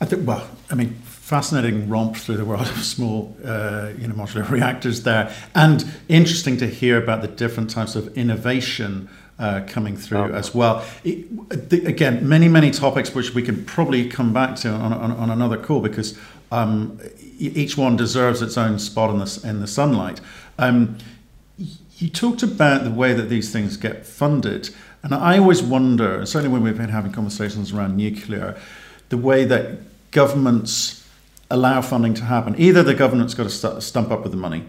[0.00, 4.14] I think, well, I mean, fascinating romp through the world of small, uh, you know,
[4.14, 9.08] modular reactors there, and interesting to hear about the different types of innovation
[9.38, 10.34] uh, coming through oh.
[10.34, 10.84] as well.
[11.04, 15.12] It, the, again, many, many topics which we can probably come back to on, on,
[15.12, 16.18] on another call because
[16.52, 17.00] um,
[17.38, 20.20] each one deserves its own spot in the, in the sunlight.
[20.58, 20.98] Um,
[21.96, 24.68] you talked about the way that these things get funded,
[25.02, 28.60] and I always wonder, certainly when we've been having conversations around nuclear,
[29.08, 29.78] the way that
[30.10, 31.08] governments
[31.50, 32.54] allow funding to happen.
[32.58, 34.64] Either the government's got to st- stump up with the money,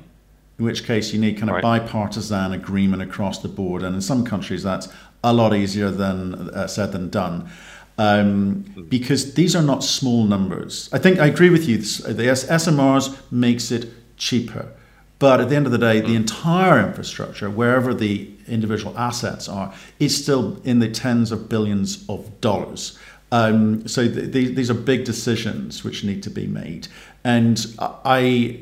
[0.57, 1.63] in which case you need kind of right.
[1.63, 4.87] bipartisan agreement across the board, and in some countries that's
[5.21, 7.49] a lot easier than uh, said than done
[7.97, 10.89] um, because these are not small numbers.
[10.91, 11.77] I think I agree with you.
[11.77, 14.71] The SMRs makes it cheaper,
[15.19, 19.73] but at the end of the day, the entire infrastructure, wherever the individual assets are,
[19.99, 22.97] is still in the tens of billions of dollars.
[23.31, 26.87] Um, so th- th- these are big decisions which need to be made.
[27.23, 28.59] And I,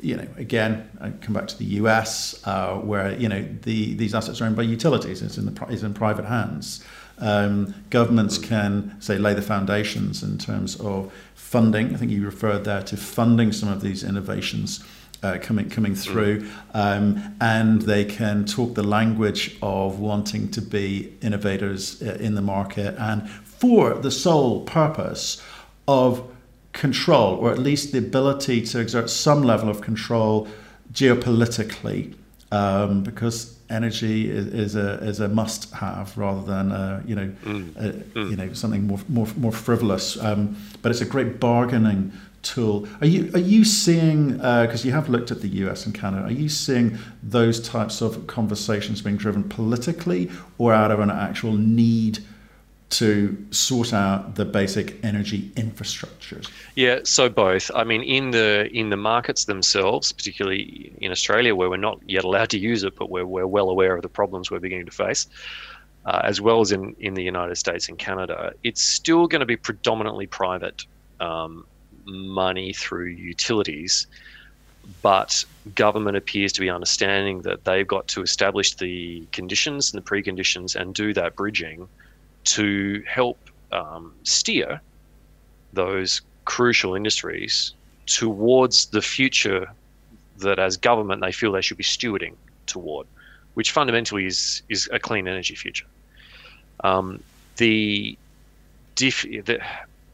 [0.00, 4.14] you know, again, I come back to the US, uh, where you know the these
[4.14, 5.20] assets are owned by utilities.
[5.20, 6.84] It's in the it's in private hands.
[7.18, 11.94] Um, governments can say lay the foundations in terms of funding.
[11.94, 14.84] I think you referred there to funding some of these innovations
[15.22, 15.98] uh, coming coming mm.
[15.98, 22.34] through, um, and they can talk the language of wanting to be innovators uh, in
[22.34, 25.42] the market and for the sole purpose
[25.88, 26.22] of
[26.72, 30.46] control, or at least the ability to exert some level of control
[30.92, 32.14] geopolitically,
[32.52, 37.32] um, because energy is, is, a is a must have rather than a, you know
[37.44, 37.76] mm.
[37.76, 38.30] A, mm.
[38.30, 40.18] you know something more more more frivolous.
[40.22, 42.12] Um, but it's a great bargaining
[42.42, 42.88] tool.
[43.00, 45.84] Are you are you seeing because uh, you have looked at the U.S.
[45.86, 46.24] and Canada?
[46.24, 51.52] Are you seeing those types of conversations being driven politically or out of an actual
[51.52, 52.20] need?
[52.88, 56.50] To sort out the basic energy infrastructures?
[56.76, 57.70] Yeah, so both.
[57.74, 62.24] I mean, in the in the markets themselves, particularly in Australia, where we're not yet
[62.24, 64.92] allowed to use it, but we're, we're well aware of the problems we're beginning to
[64.92, 65.26] face,
[66.04, 69.46] uh, as well as in, in the United States and Canada, it's still going to
[69.46, 70.86] be predominantly private
[71.18, 71.66] um,
[72.04, 74.06] money through utilities,
[75.02, 80.08] but government appears to be understanding that they've got to establish the conditions and the
[80.08, 81.88] preconditions and do that bridging
[82.46, 83.38] to help
[83.72, 84.80] um, steer
[85.72, 87.74] those crucial industries
[88.06, 89.66] towards the future
[90.38, 92.34] that as government they feel they should be stewarding
[92.66, 93.06] toward,
[93.54, 95.86] which fundamentally is is a clean energy future.
[96.84, 97.22] Um,
[97.56, 98.16] the,
[98.94, 99.60] diff, the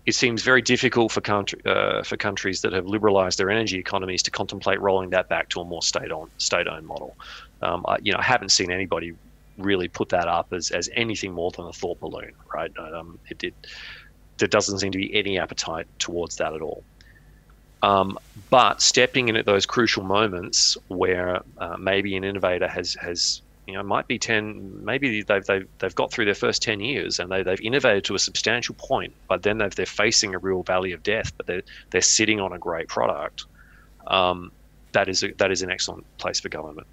[0.05, 4.23] it seems very difficult for country, uh, for countries that have liberalised their energy economies
[4.25, 7.15] to contemplate rolling that back to a more state-owned state-owned model.
[7.61, 9.15] Um, I, you know, I haven't seen anybody
[9.59, 12.73] really put that up as, as anything more than a thought balloon, right?
[12.79, 13.55] Um, it did.
[14.39, 16.83] There doesn't seem to be any appetite towards that at all.
[17.83, 23.43] Um, but stepping in at those crucial moments where uh, maybe an innovator has has
[23.67, 27.19] you know, might be 10, maybe they've, they've, they've got through their first 10 years
[27.19, 30.63] and they, they've innovated to a substantial point, but then they've, they're facing a real
[30.63, 33.45] valley of death, but they're, they're sitting on a great product.
[34.09, 34.51] Um,
[34.93, 36.87] that is a, that is an excellent place for government.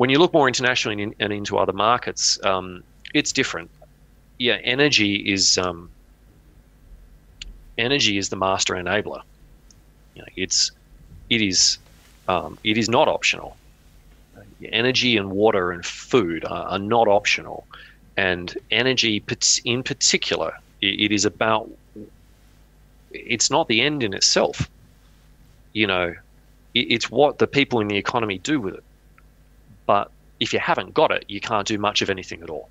[0.00, 2.82] When you look more internationally and, in, and into other markets, um,
[3.12, 3.70] it's different.
[4.38, 5.90] Yeah, energy is um,
[7.76, 9.20] energy is the master enabler.
[10.14, 10.70] You know, it's
[11.28, 11.78] it is
[12.28, 13.56] um, it is not optional
[14.72, 17.66] energy and water and food are, are not optional.
[18.16, 19.22] And energy,
[19.64, 21.70] in particular, it is about,
[23.10, 24.68] it's not the end in itself.
[25.72, 26.14] You know,
[26.74, 28.84] it's what the people in the economy do with it.
[29.90, 32.68] But if you haven't got it, you can't do much of anything at all.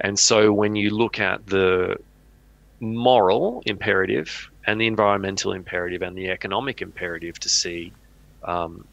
[0.00, 1.96] And so when you look at the
[2.78, 7.90] moral imperative and the environmental imperative and the economic imperative to see
[8.42, 8.86] um,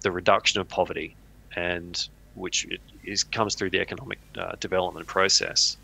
[0.00, 1.14] the reduction of poverty,
[1.54, 2.66] and which
[3.04, 5.76] is comes through the economic uh, development process.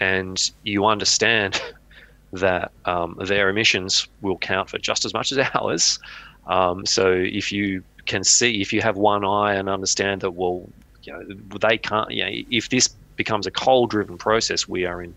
[0.00, 1.60] And you understand
[2.32, 5.98] that um, their emissions will count for just as much as ours.
[6.46, 10.68] Um, so if you can see, if you have one eye and understand that, well,
[11.04, 11.20] you know,
[11.66, 12.10] they can't.
[12.10, 15.14] You know, if this becomes a coal-driven process, we are in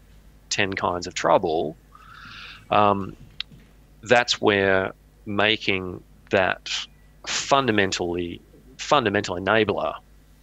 [0.50, 1.76] ten kinds of trouble.
[2.70, 3.16] Um,
[4.14, 4.94] that's where
[5.26, 6.62] making that
[7.28, 8.40] fundamentally
[8.78, 9.94] fundamental enabler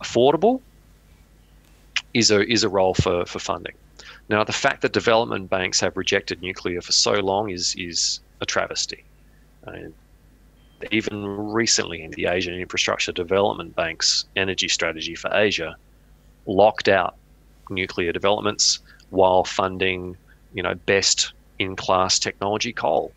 [0.00, 0.60] affordable
[2.12, 3.76] is a is a role for, for funding.
[4.28, 8.46] Now, the fact that development banks have rejected nuclear for so long is is a
[8.46, 9.04] travesty.
[10.90, 15.76] Even recently, in the Asian Infrastructure Development Bank's energy strategy for Asia,
[16.46, 17.16] locked out
[17.68, 20.16] nuclear developments while funding,
[20.54, 23.12] you know, best in class technology coal.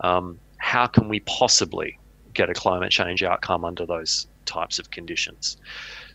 [0.00, 1.98] Um, how can we possibly
[2.38, 5.56] get a climate change outcome under those types of conditions.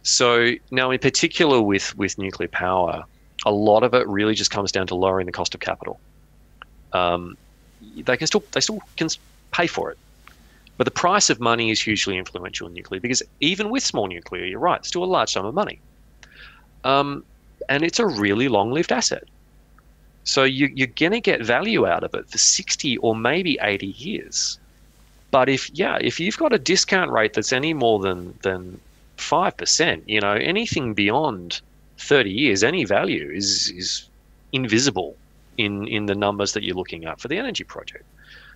[0.02, 3.04] So now, in particular, with with nuclear power,
[3.46, 6.00] a lot of it really just comes down to lowering the cost of capital.
[6.94, 7.38] Um,
[7.96, 9.08] they can still they still can
[9.52, 9.98] pay for it,
[10.78, 14.46] but the price of money is hugely influential in nuclear because even with small nuclear,
[14.46, 15.80] you're right, it's still a large sum of money,
[16.84, 17.24] um,
[17.70, 19.24] and it's a really long-lived asset.
[20.26, 23.88] So you, you're going to get value out of it for 60 or maybe 80
[23.88, 24.58] years.
[25.32, 28.80] But if yeah, if you've got a discount rate that's any more than than
[29.18, 31.60] five percent, you know, anything beyond
[31.98, 34.08] thirty years, any value is is
[34.52, 35.16] invisible
[35.58, 38.06] in in the numbers that you're looking at for the energy project.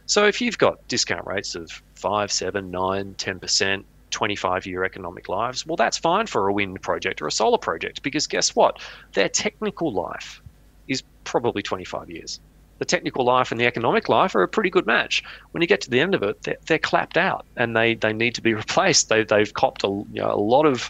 [0.08, 5.30] So if you've got discount rates of five, seven, nine, ten percent, 25 year economic
[5.30, 8.80] lives, well, that's fine for a wind project or a solar project because guess what?
[9.14, 10.42] Their technical life
[10.88, 12.40] is probably 25 years.
[12.80, 15.24] The technical life and the economic life are a pretty good match.
[15.52, 18.14] When you get to the end of it, they're, they're clapped out and they, they
[18.14, 19.10] need to be replaced.
[19.10, 20.90] They, they've copped a, you know, a lot of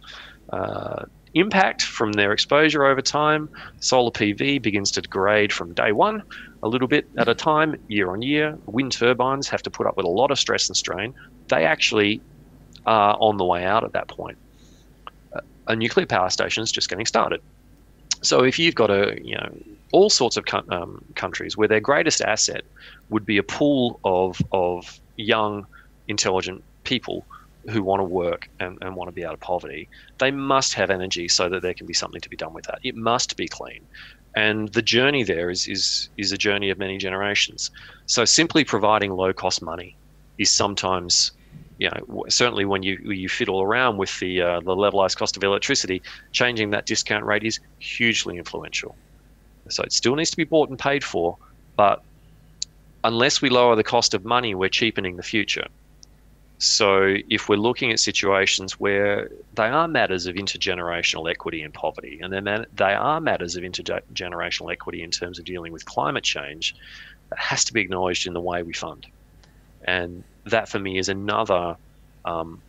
[0.52, 3.50] uh, impact from their exposure over time.
[3.80, 6.24] Solar PV begins to degrade from day one,
[6.64, 8.58] a little bit at a time, year on year.
[8.66, 11.14] Wind turbines have to put up with a lot of stress and strain.
[11.50, 12.22] They actually
[12.86, 14.38] are on the way out at that point.
[15.68, 17.42] A nuclear power station is just getting started.
[18.22, 19.56] So if you've got a, you know,
[19.92, 22.64] all sorts of um, countries where their greatest asset
[23.10, 25.66] would be a pool of, of young,
[26.08, 27.26] intelligent people
[27.70, 29.90] who want to work and, and want to be out of poverty,
[30.20, 32.80] they must have energy so that there can be something to be done with that.
[32.84, 33.86] It must be clean.
[34.36, 37.72] And the journey there is, is, is a journey of many generations.
[38.06, 39.98] So simply providing low cost money
[40.38, 41.32] is sometimes
[41.80, 45.44] you know, certainly when you you fiddle around with the uh, the levelized cost of
[45.44, 46.02] electricity,
[46.32, 48.96] changing that discount rate is hugely influential.
[49.70, 51.38] So it still needs to be bought and paid for,
[51.76, 52.02] but
[53.04, 55.68] unless we lower the cost of money, we're cheapening the future.
[56.60, 62.20] So if we're looking at situations where they are matters of intergenerational equity and poverty,
[62.22, 62.34] and
[62.74, 66.74] they are matters of intergenerational equity in terms of dealing with climate change,
[67.30, 69.06] that has to be acknowledged in the way we fund.
[69.86, 71.76] And that for me is another,
[72.26, 72.64] um,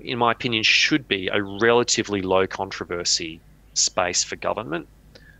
[0.00, 3.42] in my opinion, should be a relatively low controversy
[3.74, 4.88] space for government.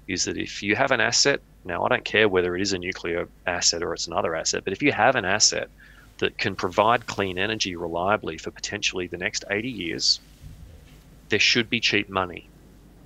[0.08, 2.78] Is that if you have an asset, now I don't care whether it is a
[2.78, 5.68] nuclear asset or it's another asset, but if you have an asset
[6.20, 10.20] that can provide clean energy reliably for potentially the next 80 years,
[11.30, 12.48] there should be cheap money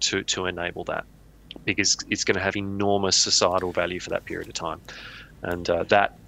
[0.00, 1.04] to, to enable that
[1.64, 4.80] because it's going to have enormous societal value for that period of time.
[5.42, 6.18] And uh, that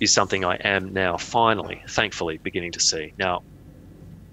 [0.00, 3.12] is something I am now finally, thankfully, beginning to see.
[3.18, 3.42] Now,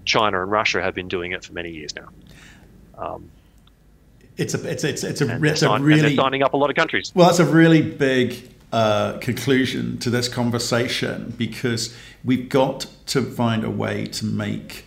[0.04, 2.08] China and Russia have been doing it for many years now.
[2.96, 3.30] Um,
[4.36, 6.76] it's a it's it's it's a, it's sign, a really signing up a lot of
[6.76, 7.12] countries.
[7.14, 13.62] Well, that's a really big uh, conclusion to this conversation because we've got to find
[13.62, 14.84] a way to make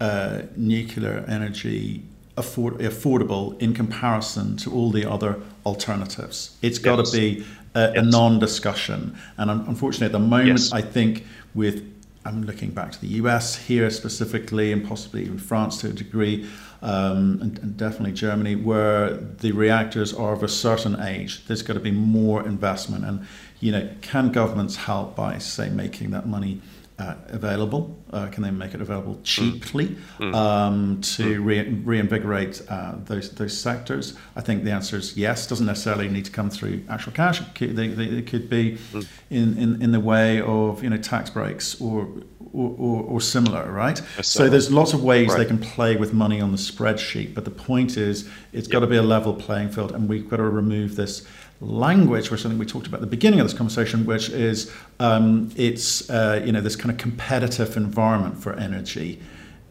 [0.00, 2.04] uh, nuclear energy
[2.36, 6.56] afford- affordable in comparison to all the other alternatives.
[6.62, 7.10] It's got yes.
[7.10, 7.96] to be a, yes.
[7.96, 9.18] a non-discussion.
[9.36, 10.72] And unfortunately, at the moment, yes.
[10.72, 11.26] I think
[11.56, 11.90] with
[12.24, 16.48] I'm looking back to the US here specifically, and possibly even France to a degree,
[16.84, 21.46] um, and, and, definitely Germany, where the reactors are of a certain age.
[21.46, 23.26] There's got to be more investment, and
[23.60, 26.60] you know, can governments help by say making that money
[26.98, 27.96] uh, available?
[28.12, 30.34] Uh, can they make it available cheaply mm.
[30.34, 31.44] um, to mm.
[31.44, 34.16] re- reinvigorate uh, those those sectors?
[34.36, 35.46] I think the answer is yes.
[35.46, 37.40] Doesn't necessarily need to come through actual cash.
[37.40, 39.06] It could, they, they, it could be mm.
[39.30, 42.08] in, in, in the way of you know tax breaks or
[42.54, 44.00] or, or, or similar, right?
[44.22, 45.38] So there's lots of ways right.
[45.38, 47.34] they can play with money on the spreadsheet.
[47.34, 48.72] But the point is, it's yep.
[48.72, 51.26] got to be a level playing field, and we've got to remove this
[51.60, 55.50] language, which something we talked about at the beginning of this conversation, which is um,
[55.56, 59.20] it's uh, you know this kind of competitive environment for energy.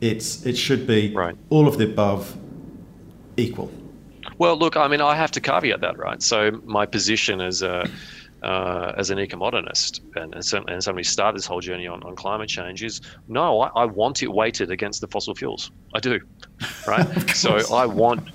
[0.02, 1.38] It's it should be right.
[1.50, 2.36] all of the above
[3.38, 3.72] equal.
[4.38, 6.22] Well, look, I mean, I have to caveat that, right?
[6.22, 7.90] So my position as a
[8.44, 12.16] uh, as an eco-modernist and, and, certainly, and somebody started this whole journey on, on
[12.16, 15.72] climate change is no, I, I want it weighted against the fossil fuels.
[15.94, 16.20] I do,
[16.88, 17.30] right?
[17.36, 18.28] so I want,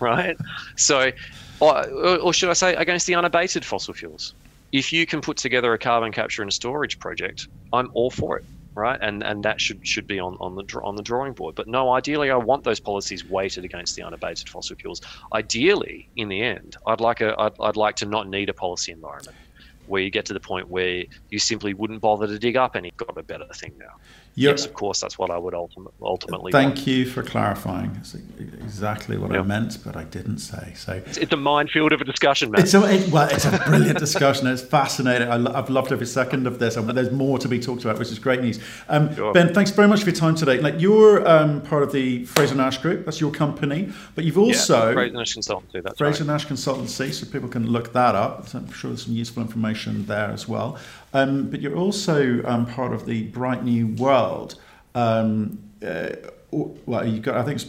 [0.00, 0.36] right?
[0.76, 1.12] So
[1.60, 4.34] or, or should I say, against the unabated fossil fuels.
[4.70, 8.44] If you can put together a carbon capture and storage project, I'm all for it,
[8.78, 8.98] right?
[9.02, 11.54] And and that should should be on, on the on the drawing board.
[11.56, 15.00] But no, ideally, I want those policies weighted against the unabated fossil fuels.
[15.34, 18.92] Ideally, in the end, I'd like a I'd, I'd like to not need a policy
[18.92, 19.36] environment
[19.84, 22.90] where you get to the point where you simply wouldn't bother to dig up any
[22.98, 23.86] You've got a better thing now.
[24.34, 26.52] You're, yes, of course, that's what I would ultimate, ultimately.
[26.52, 26.86] Thank want.
[26.86, 27.96] you for clarifying.
[28.00, 29.34] It's exactly what.
[29.34, 30.72] I meant, but I didn't say.
[30.76, 32.62] So it's, it's a minefield of a discussion, man.
[32.62, 34.46] It's a, it, well, it's a brilliant discussion.
[34.46, 35.28] It's fascinating.
[35.28, 36.76] I, have loved every second of this.
[36.76, 38.60] There's more to be talked about, which is great news.
[38.88, 39.32] Um, sure.
[39.32, 40.60] Ben, thanks very much for your time today.
[40.60, 43.04] Like you're um, part of the Frazer-Nash Group.
[43.04, 45.82] That's your company, but you've also yeah, Fraser Nash Consultancy.
[45.82, 46.32] That's Frazer right.
[46.32, 48.52] Nash Consultancy, so people can look that up.
[48.54, 50.78] I'm sure there's some useful information there as well.
[51.12, 54.56] Um, but you're also um, part of the Bright New World.
[54.94, 56.10] Um, uh,
[56.50, 57.36] well, you got.
[57.36, 57.62] I think.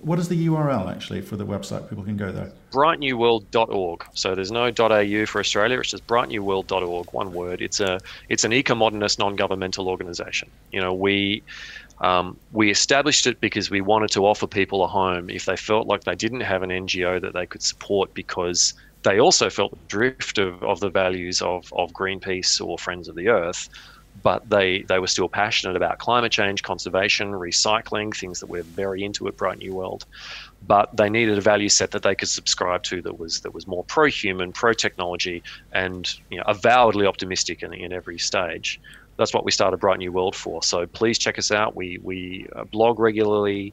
[0.00, 1.88] what is the URL actually for the website?
[1.88, 2.52] People can go there.
[2.70, 4.04] Brightnewworld.org.
[4.14, 5.80] So there's no .au for Australia.
[5.80, 7.12] It's just brightnewworld.org.
[7.12, 7.60] One word.
[7.60, 8.00] It's a.
[8.28, 10.50] It's an eco-modernist non-governmental organisation.
[10.72, 11.42] You know, we.
[11.98, 15.86] Um, we established it because we wanted to offer people a home if they felt
[15.86, 18.74] like they didn't have an NGO that they could support because
[19.06, 23.14] they also felt the drift of, of the values of, of Greenpeace or Friends of
[23.14, 23.68] the Earth
[24.22, 29.04] but they, they were still passionate about climate change, conservation, recycling, things that we're very
[29.04, 30.04] into at Bright New World.
[30.66, 33.66] But they needed a value set that they could subscribe to that was that was
[33.66, 35.42] more pro-human, pro-technology,
[35.72, 38.80] and you know, avowedly optimistic in, in every stage.
[39.16, 40.62] That's what we started Bright New World for.
[40.62, 41.74] So please check us out.
[41.74, 43.72] We we uh, blog regularly.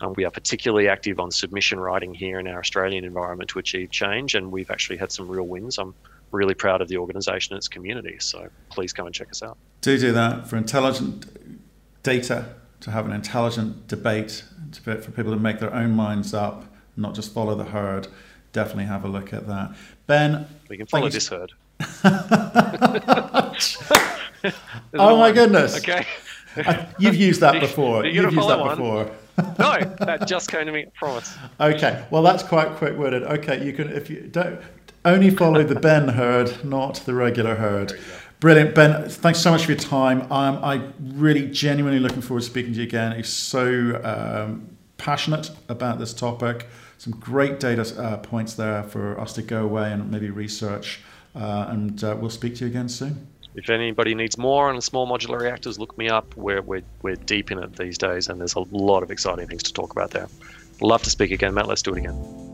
[0.00, 3.90] Um, we are particularly active on submission writing here in our Australian environment to achieve
[3.90, 5.78] change, and we've actually had some real wins.
[5.78, 5.94] I'm
[6.30, 8.16] really proud of the organisation and its community.
[8.18, 9.56] So please come and check us out.
[9.80, 15.38] Do do that for intelligent data, to have an intelligent debate, to, for people to
[15.38, 16.64] make their own minds up,
[16.96, 18.08] not just follow the herd.
[18.52, 19.74] Definitely have a look at that.
[20.06, 21.52] Ben, we can follow this herd.
[24.94, 25.76] oh my goodness!
[25.76, 26.06] Okay,
[26.56, 28.04] I, you've used that before.
[28.04, 28.76] You, have used that one?
[28.76, 29.10] before.
[29.58, 30.82] no, that just came to me.
[30.82, 31.36] I promise.
[31.60, 33.22] Okay, well that's quite quick-witted.
[33.22, 34.60] Okay, you can if you don't
[35.04, 37.92] only follow the Ben herd, not the regular herd.
[38.40, 39.08] Brilliant, Ben.
[39.08, 40.30] Thanks so much for your time.
[40.30, 43.12] Um, I'm really genuinely looking forward to speaking to you again.
[43.12, 46.66] You're so um, passionate about this topic.
[46.98, 51.00] Some great data uh, points there for us to go away and maybe research.
[51.34, 53.26] Uh, and uh, we'll speak to you again soon.
[53.54, 56.36] If anybody needs more on small modular reactors, look me up.
[56.36, 59.62] We're, we're, we're deep in it these days, and there's a lot of exciting things
[59.64, 60.28] to talk about there.
[60.80, 61.68] Love to speak again, Matt.
[61.68, 62.50] Let's do it again.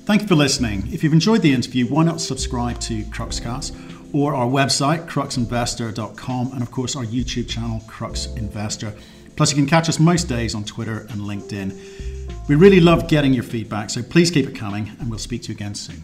[0.00, 0.88] Thank you for listening.
[0.92, 3.76] If you've enjoyed the interview, why not subscribe to Cruxcast
[4.12, 8.92] or our website, cruxinvestor.com, and of course our YouTube channel, Crux Investor.
[9.36, 12.48] Plus, you can catch us most days on Twitter and LinkedIn.
[12.48, 15.48] We really love getting your feedback, so please keep it coming, and we'll speak to
[15.48, 16.02] you again soon.